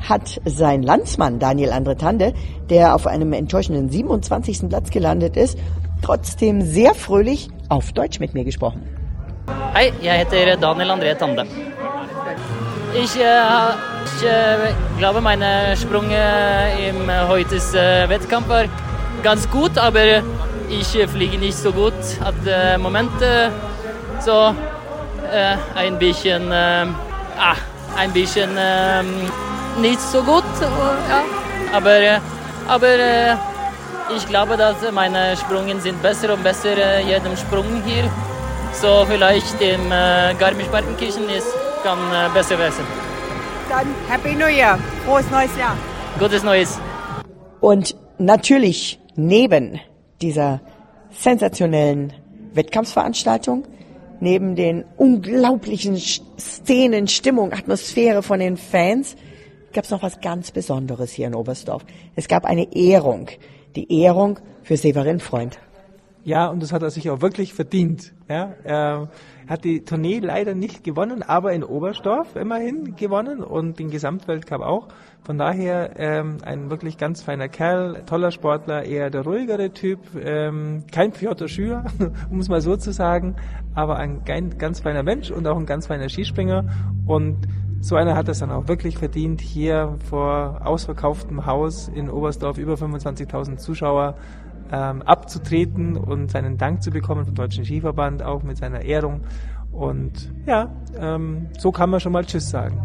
hat 0.08 0.42
sein 0.46 0.82
Landsmann 0.82 1.38
Daniel 1.38 1.72
Andretande, 1.72 2.34
der 2.70 2.96
auf 2.96 3.06
einem 3.06 3.34
enttäuschenden 3.34 3.90
27. 3.90 4.68
Platz 4.70 4.90
gelandet 4.90 5.38
ist, 5.38 5.58
trotzdem 6.02 6.62
sehr 6.62 6.96
fröhlich 6.96 7.50
auf 7.70 7.94
Deutsch 7.94 8.20
mit 8.20 8.34
mir 8.34 8.44
gesprochen. 8.44 8.82
Hei, 9.74 9.94
jeg 10.02 10.18
heter 10.18 10.58
Daniel 10.58 10.92
André 10.92 11.16
Tande. 11.16 11.46
Ich, 12.94 13.16
äh, 13.16 13.30
ich 14.06 14.26
äh, 14.26 14.74
glaube, 14.98 15.22
meine 15.22 15.78
Sprung 15.78 16.10
äh, 16.10 16.90
im 16.90 17.10
heutigen 17.28 17.76
äh, 17.76 18.10
Wettkampf 18.10 18.50
war 18.50 18.66
ganz 19.24 19.50
gut, 19.50 19.78
aber 19.78 20.24
ich 20.70 20.96
äh, 20.96 21.08
fliege 21.08 21.38
nicht 21.38 21.58
so 21.58 21.72
gut. 21.72 21.94
At 22.22 22.34
äh, 22.48 22.78
Moment 22.78 23.12
so 24.20 24.54
äh, 25.32 25.56
ein 25.76 25.98
bisschen, 26.00 26.52
äh, 26.52 26.88
ah, 27.38 27.56
ein 27.96 28.12
bisschen 28.12 28.58
äh, 28.58 29.04
nicht 29.80 30.02
so 30.02 30.24
gut, 30.24 30.44
ja. 30.62 31.24
aber, 31.76 32.00
äh, 32.00 32.20
aber 32.68 32.88
äh, 32.88 33.36
ich 34.16 34.26
glaube, 34.28 34.58
dass 34.58 34.76
meine 34.92 35.36
Sprünge 35.38 35.80
sind 35.80 36.02
besser 36.02 36.34
und 36.34 36.44
besser 36.44 36.78
äh, 36.78 37.04
jedem 37.04 37.36
Sprung 37.38 37.66
hier. 37.86 38.10
So 38.74 39.06
vielleicht 39.08 39.60
im 39.62 39.92
äh, 39.92 40.34
Garmisch-Partenkirchen 40.38 41.30
ist 41.30 41.54
kann 41.84 42.00
äh, 42.12 42.30
besser 42.34 42.58
werden. 42.58 42.86
Dann 43.70 43.88
Happy 44.08 44.36
New 44.36 44.48
Year. 44.48 44.78
Frohes 45.06 45.30
neues 45.32 45.56
Jahr. 45.58 45.78
Gutes 46.20 46.44
Neues. 46.44 46.80
Und 47.62 47.96
natürlich 48.18 49.00
neben 49.16 49.80
dieser 50.22 50.62
sensationellen 51.12 52.14
Wettkampfsveranstaltung, 52.54 53.66
neben 54.20 54.56
den 54.56 54.84
unglaublichen 54.98 55.98
Szenen, 55.98 57.08
Stimmung, 57.08 57.54
Atmosphäre 57.54 58.24
von 58.24 58.40
den 58.40 58.58
Fans, 58.58 59.16
gab 59.74 59.86
es 59.86 59.92
noch 59.92 60.04
was 60.04 60.20
ganz 60.20 60.52
Besonderes 60.52 61.12
hier 61.12 61.28
in 61.28 61.36
Oberstdorf. 61.36 61.86
Es 62.16 62.28
gab 62.28 62.46
eine 62.46 62.74
Ehrung, 62.76 63.30
die 63.76 64.02
Ehrung 64.02 64.40
für 64.64 64.78
Severin 64.78 65.20
Freund. 65.20 65.60
Ja, 66.24 66.48
und 66.48 66.62
das 66.62 66.74
hat 66.74 66.84
er 66.84 66.90
sich 66.90 67.10
auch 67.10 67.22
wirklich 67.22 67.54
verdient. 67.54 68.14
Ja, 68.28 68.54
er 68.64 69.10
hat 69.48 69.64
die 69.64 69.84
Tournee 69.84 70.20
leider 70.20 70.54
nicht 70.54 70.84
gewonnen, 70.84 71.24
aber 71.24 71.54
in 71.54 71.64
Oberstdorf 71.64 72.36
immerhin 72.36 72.96
gewonnen 72.96 73.42
und 73.42 73.80
den 73.80 73.90
Gesamtweltcup 73.90 74.62
auch. 74.62 74.90
Von 75.24 75.38
daher 75.38 75.94
ähm, 75.98 76.38
ein 76.44 76.70
wirklich 76.70 76.98
ganz 76.98 77.24
feiner 77.24 77.48
Kerl, 77.48 78.04
toller 78.06 78.32
Sportler, 78.32 78.84
eher 78.84 79.10
der 79.10 79.22
ruhigere 79.22 79.72
Typ, 79.72 80.00
ähm, 80.22 80.84
kein 80.92 81.12
Piotr 81.12 81.48
Schüler, 81.48 81.86
um 82.30 82.40
es 82.40 82.50
mal 82.50 82.62
so 82.62 82.76
zu 82.76 82.92
sagen, 82.92 83.36
aber 83.74 83.98
ein 83.98 84.24
ganz 84.24 84.82
feiner 84.82 85.04
Mensch 85.04 85.32
und 85.32 85.48
auch 85.48 85.58
ein 85.58 85.66
ganz 85.66 85.88
feiner 85.88 86.10
Skispringer 86.10 86.66
und 87.08 87.48
so 87.82 87.96
einer 87.96 88.16
hat 88.16 88.28
es 88.28 88.40
dann 88.40 88.52
auch 88.52 88.68
wirklich 88.68 88.98
verdient, 88.98 89.42
hier 89.42 89.96
vor 90.10 90.62
ausverkauftem 90.64 91.46
Haus 91.46 91.88
in 91.88 92.10
Oberstdorf 92.10 92.58
über 92.58 92.74
25.000 92.74 93.58
Zuschauer 93.58 94.16
ähm, 94.72 95.02
abzutreten 95.02 95.96
und 95.98 96.30
seinen 96.30 96.58
Dank 96.58 96.84
zu 96.84 96.92
bekommen 96.92 97.26
vom 97.26 97.36
Deutschen 97.36 97.66
Skiverband, 97.66 98.22
auch 98.22 98.44
mit 98.44 98.58
seiner 98.58 98.82
Ehrung. 98.82 99.22
Und 99.72 100.32
ja, 100.46 100.70
ähm, 101.00 101.48
so 101.58 101.72
kann 101.72 101.90
man 101.90 102.00
schon 102.00 102.12
mal 102.12 102.26
Tschüss 102.26 102.50
sagen. 102.50 102.78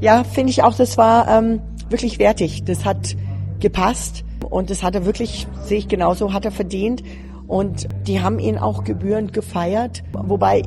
Ja, 0.00 0.24
finde 0.24 0.50
ich 0.50 0.62
auch, 0.62 0.74
das 0.74 0.96
war 0.96 1.28
ähm, 1.28 1.60
wirklich 1.90 2.18
wertig. 2.18 2.64
Das 2.64 2.84
hat 2.84 3.16
gepasst 3.60 4.24
und 4.48 4.70
das 4.70 4.82
hat 4.82 4.94
er 4.94 5.04
wirklich, 5.04 5.46
sehe 5.64 5.78
ich 5.78 5.88
genauso, 5.88 6.32
hat 6.32 6.44
er 6.44 6.50
verdient. 6.50 7.02
Und 7.46 7.88
die 8.06 8.22
haben 8.22 8.38
ihn 8.38 8.58
auch 8.58 8.84
gebührend 8.84 9.32
gefeiert, 9.32 10.02
wobei 10.12 10.62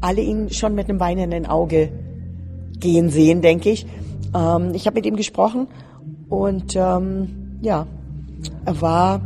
alle 0.00 0.20
ihn 0.20 0.50
schon 0.50 0.74
mit 0.74 0.90
einem 0.90 1.00
weinenden 1.00 1.46
Auge 1.46 1.90
gehen 2.84 3.08
sehen, 3.08 3.40
denke 3.40 3.70
ich. 3.70 3.86
Ähm, 4.34 4.72
ich 4.74 4.86
habe 4.86 4.96
mit 4.96 5.06
ihm 5.06 5.16
gesprochen 5.16 5.68
und 6.28 6.76
ähm, 6.76 7.58
ja, 7.62 7.86
er 8.66 8.80
war 8.82 9.20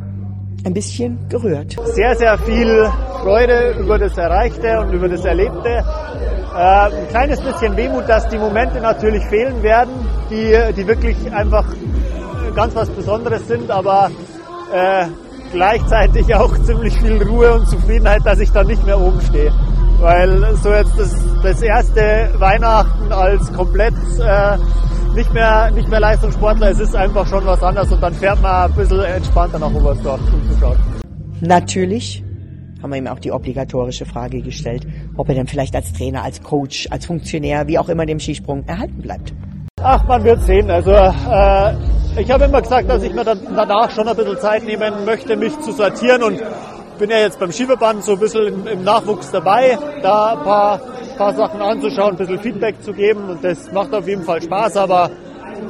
ein 0.65 0.75
bisschen 0.75 1.19
gerührt. 1.29 1.77
Sehr, 1.95 2.15
sehr 2.15 2.39
viel 2.39 2.89
Freude 3.23 3.77
über 3.81 3.99
das 3.99 4.17
Erreichte 4.17 4.79
und 4.81 4.93
über 4.93 5.09
das 5.09 5.25
Erlebte. 5.25 5.69
Äh, 5.69 6.61
ein 6.61 7.09
kleines 7.09 7.41
bisschen 7.41 7.77
Wehmut, 7.77 8.09
dass 8.09 8.29
die 8.29 8.39
Momente 8.39 8.81
natürlich 8.81 9.25
fehlen 9.25 9.61
werden, 9.61 9.93
die, 10.31 10.57
die 10.77 10.87
wirklich 10.87 11.17
einfach 11.33 11.67
ganz 12.55 12.77
was 12.77 12.89
Besonderes 12.91 13.47
sind, 13.49 13.71
aber 13.73 14.09
äh, 14.73 15.07
gleichzeitig 15.53 16.33
auch 16.33 16.57
ziemlich 16.63 16.97
viel 17.01 17.21
Ruhe 17.25 17.55
und 17.55 17.67
Zufriedenheit, 17.67 18.25
dass 18.25 18.39
ich 18.39 18.53
da 18.53 18.63
nicht 18.63 18.85
mehr 18.87 19.01
oben 19.01 19.21
stehe. 19.21 19.53
Weil 20.01 20.55
so 20.57 20.73
jetzt 20.73 20.99
das, 20.99 21.15
das 21.43 21.63
erste 21.63 22.31
Weihnachten 22.39 23.13
als 23.13 23.53
komplett 23.53 23.95
äh, 24.21 24.57
nicht 25.15 25.33
mehr, 25.35 25.71
nicht 25.73 25.89
mehr 25.89 26.01
Leistungssportler, 26.01 26.71
es 26.71 26.79
ist 26.79 26.95
einfach 26.95 27.27
schon 27.27 27.45
was 27.45 27.63
anderes 27.63 27.91
und 27.91 28.01
dann 28.01 28.15
fährt 28.15 28.41
man 28.41 28.71
ein 28.71 28.75
bisschen 28.75 29.03
entspannter 29.03 29.59
nach 29.59 29.73
Oberstdorf 29.73 30.21
zuzuschauen. 30.31 30.79
Natürlich 31.41 32.23
haben 32.83 32.91
wir 32.91 32.99
ihm 32.99 33.09
auch 33.09 33.19
die 33.19 33.33
obligatorische 33.33 34.05
Frage 34.05 34.41
gestellt, 34.41 34.87
ob 35.17 35.29
er 35.29 35.35
denn 35.35 35.47
vielleicht 35.47 35.75
als 35.75 35.93
Trainer, 35.93 36.23
als 36.23 36.41
Coach, 36.43 36.87
als 36.91 37.07
Funktionär, 37.07 37.67
wie 37.67 37.79
auch 37.79 37.89
immer 37.89 38.07
dem 38.07 38.21
Skisprung 38.21 38.65
erhalten 38.67 39.03
bleibt. 39.03 39.35
Ach, 39.83 40.07
man 40.07 40.23
wird 40.25 40.41
sehen. 40.43 40.71
Also 40.71 40.93
äh, 40.93 41.75
ich 42.21 42.31
habe 42.31 42.45
immer 42.45 42.63
gesagt, 42.63 42.89
dass 42.89 43.03
ich 43.03 43.13
mir 43.13 43.25
dann 43.25 43.41
danach 43.55 43.91
schon 43.91 44.09
ein 44.09 44.17
bisschen 44.17 44.39
Zeit 44.39 44.65
nehmen 44.65 45.05
möchte, 45.05 45.37
mich 45.37 45.59
zu 45.61 45.73
sortieren 45.73 46.23
und 46.23 46.41
bin 46.99 47.11
ja 47.11 47.19
jetzt 47.19 47.39
beim 47.39 47.53
Skiverband 47.53 48.05
so 48.05 48.13
ein 48.13 48.19
bisschen 48.19 48.47
im, 48.49 48.67
im 48.67 48.85
Nachwuchs 48.85 49.31
dabei, 49.31 49.79
da 50.03 50.35
ein 50.35 50.43
paar, 50.43 50.81
paar 51.17 51.35
Sachen 51.35 51.63
anzuschauen, 51.63 52.11
ein 52.11 52.17
bisschen 52.17 52.41
Feedback 52.41 52.83
zu 52.83 52.93
geben 52.93 53.31
und 53.31 53.43
das 53.43 53.73
macht 53.73 53.95
auf 53.95 54.07
jeden 54.07 54.25
Fall 54.25 54.43
Spaß, 54.43 54.77
aber 54.77 55.11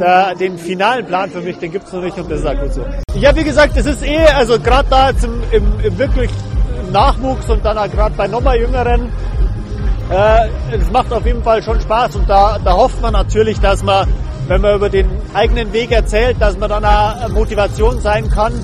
der, 0.00 0.34
den 0.34 0.58
finalen 0.58 1.06
Plan 1.06 1.30
für 1.30 1.40
mich, 1.40 1.58
den 1.58 1.70
gibt's 1.70 1.92
noch 1.92 2.02
nicht 2.02 2.16
und 2.18 2.30
das 2.30 2.40
ist 2.40 2.46
auch 2.46 2.60
gut 2.60 2.72
so. 2.72 2.84
Ja, 3.14 3.34
wie 3.36 3.44
gesagt, 3.44 3.76
es 3.76 3.86
ist 3.86 4.04
eh, 4.04 4.26
also 4.34 4.58
gerade 4.58 4.88
da 4.88 5.16
zum, 5.16 5.42
im, 5.52 5.64
im 5.82 5.98
wirklich 5.98 6.30
Nachwuchs 6.92 7.48
und 7.50 7.64
dann 7.64 7.76
auch 7.76 7.90
gerade 7.90 8.14
bei 8.16 8.26
nochmal 8.26 8.58
Jüngeren, 8.58 9.12
äh, 10.10 10.48
es 10.72 10.90
macht 10.90 11.12
auf 11.12 11.26
jeden 11.26 11.42
Fall 11.42 11.62
schon 11.62 11.80
Spaß 11.80 12.16
und 12.16 12.28
da, 12.28 12.58
da 12.64 12.72
hofft 12.72 13.00
man 13.02 13.12
natürlich, 13.12 13.60
dass 13.60 13.82
man, 13.82 14.08
wenn 14.46 14.62
man 14.62 14.76
über 14.76 14.88
den 14.88 15.10
eigenen 15.34 15.72
Weg 15.72 15.90
erzählt, 15.90 16.36
dass 16.40 16.56
man 16.58 16.70
dann 16.70 16.84
auch 16.84 17.28
Motivation 17.28 18.00
sein 18.00 18.30
kann, 18.30 18.54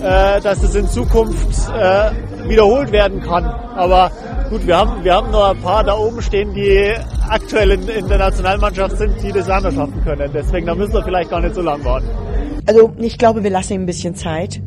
äh, 0.00 0.40
dass 0.40 0.62
es 0.62 0.74
in 0.74 0.88
Zukunft 0.88 1.48
äh, 1.76 2.10
wiederholt 2.48 2.92
werden 2.92 3.20
kann. 3.20 3.44
Aber 3.44 4.10
gut, 4.50 4.66
wir 4.66 4.76
haben, 4.76 5.04
wir 5.04 5.14
haben 5.14 5.30
noch 5.30 5.50
ein 5.50 5.60
paar 5.60 5.84
da 5.84 5.96
oben 5.96 6.20
stehen, 6.22 6.52
die 6.54 6.92
aktuell 7.28 7.72
in, 7.72 7.88
in 7.88 8.08
der 8.08 8.18
Nationalmannschaft 8.18 8.96
sind, 8.98 9.22
die 9.22 9.32
das 9.32 9.48
anders 9.48 9.74
schaffen 9.74 10.02
können. 10.04 10.30
Deswegen, 10.32 10.66
da 10.66 10.74
müssen 10.74 10.92
wir 10.92 11.02
vielleicht 11.02 11.30
gar 11.30 11.40
nicht 11.40 11.54
so 11.54 11.62
lange 11.62 11.84
warten. 11.84 12.06
Also 12.66 12.92
ich 12.98 13.18
glaube, 13.18 13.42
wir 13.42 13.50
lassen 13.50 13.74
ihm 13.74 13.82
ein 13.82 13.86
bisschen 13.86 14.14
Zeit. 14.14 14.60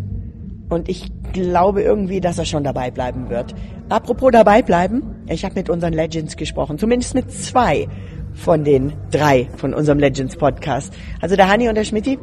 Und 0.69 0.89
ich 0.89 1.11
glaube 1.33 1.83
irgendwie, 1.83 2.21
dass 2.21 2.37
er 2.37 2.45
schon 2.45 2.63
dabei 2.63 2.89
bleiben 2.89 3.29
wird. 3.29 3.53
Apropos 3.89 4.31
dabei 4.31 4.61
bleiben, 4.61 5.03
ich 5.27 5.45
habe 5.45 5.55
mit 5.55 5.69
unseren 5.69 5.93
Legends 5.93 6.35
gesprochen, 6.37 6.77
zumindest 6.77 7.15
mit 7.15 7.31
zwei 7.31 7.87
von 8.33 8.63
den 8.63 8.93
drei 9.11 9.47
von 9.57 9.73
unserem 9.73 9.99
Legends 9.99 10.35
Podcast. 10.35 10.93
Also 11.21 11.35
der 11.35 11.47
Hani 11.47 11.69
und 11.69 11.75
der 11.75 11.83
Schmidti 11.83 12.17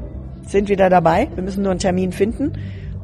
sind 0.46 0.68
wieder 0.68 0.90
dabei. 0.90 1.28
Wir 1.34 1.42
müssen 1.42 1.62
nur 1.62 1.70
einen 1.70 1.80
Termin 1.80 2.12
finden. 2.12 2.52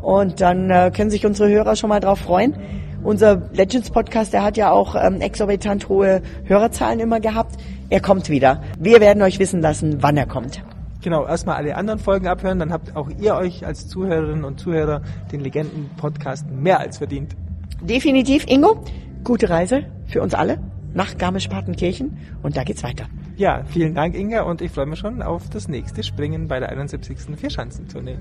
Und 0.07 0.41
dann 0.41 0.71
äh, 0.71 0.93
können 0.95 1.11
sich 1.11 1.27
unsere 1.27 1.51
Hörer 1.51 1.75
schon 1.75 1.89
mal 1.89 1.99
drauf 1.99 2.21
freuen. 2.21 2.55
Unser 3.03 3.43
Legends 3.53 3.91
Podcast, 3.91 4.33
der 4.33 4.45
hat 4.45 4.57
ja 4.57 4.71
auch 4.71 4.95
ähm, 4.95 5.21
exorbitant 5.21 5.89
hohe 5.89 6.23
Hörerzahlen 6.45 7.01
immer 7.01 7.19
gehabt. 7.19 7.57
Er 7.91 7.99
kommt 7.99 8.29
wieder. 8.29 8.63
Wir 8.79 9.01
werden 9.01 9.21
euch 9.21 9.41
wissen 9.41 9.61
lassen, 9.61 10.05
wann 10.05 10.17
er 10.17 10.27
kommt. 10.27 10.63
Genau, 11.03 11.27
erstmal 11.27 11.57
alle 11.57 11.75
anderen 11.75 11.99
Folgen 11.99 12.29
abhören, 12.29 12.61
dann 12.61 12.73
habt 12.73 12.95
auch 12.95 13.11
ihr 13.21 13.35
euch 13.35 13.67
als 13.67 13.89
Zuhörerinnen 13.89 14.45
und 14.45 14.61
Zuhörer 14.61 15.03
den 15.33 15.41
Legenden-Podcast 15.41 16.53
mehr 16.53 16.79
als 16.79 16.99
verdient. 16.99 17.35
Definitiv, 17.81 18.47
Ingo. 18.47 18.85
Gute 19.25 19.51
Reise 19.51 19.87
für 20.07 20.23
uns 20.23 20.35
alle 20.35 20.61
nach 20.95 21.19
Garmisch-Partenkirchen 21.19 22.17
und 22.45 22.57
da 22.57 22.63
geht's 22.63 22.85
weiter. 22.85 23.07
Ja, 23.37 23.65
vielen 23.65 23.97
Dank, 23.97 24.15
Inga, 24.15 24.43
und 24.43 24.63
ich 24.63 24.71
freue 24.71 24.87
mich 24.87 25.01
schon 25.01 25.21
auf 25.21 25.51
das 25.51 25.67
nächste 25.67 26.05
Springen 26.05 26.47
bei 26.47 26.61
der 26.61 26.69
71. 26.69 27.37
Vierschanzentournee. 27.37 28.19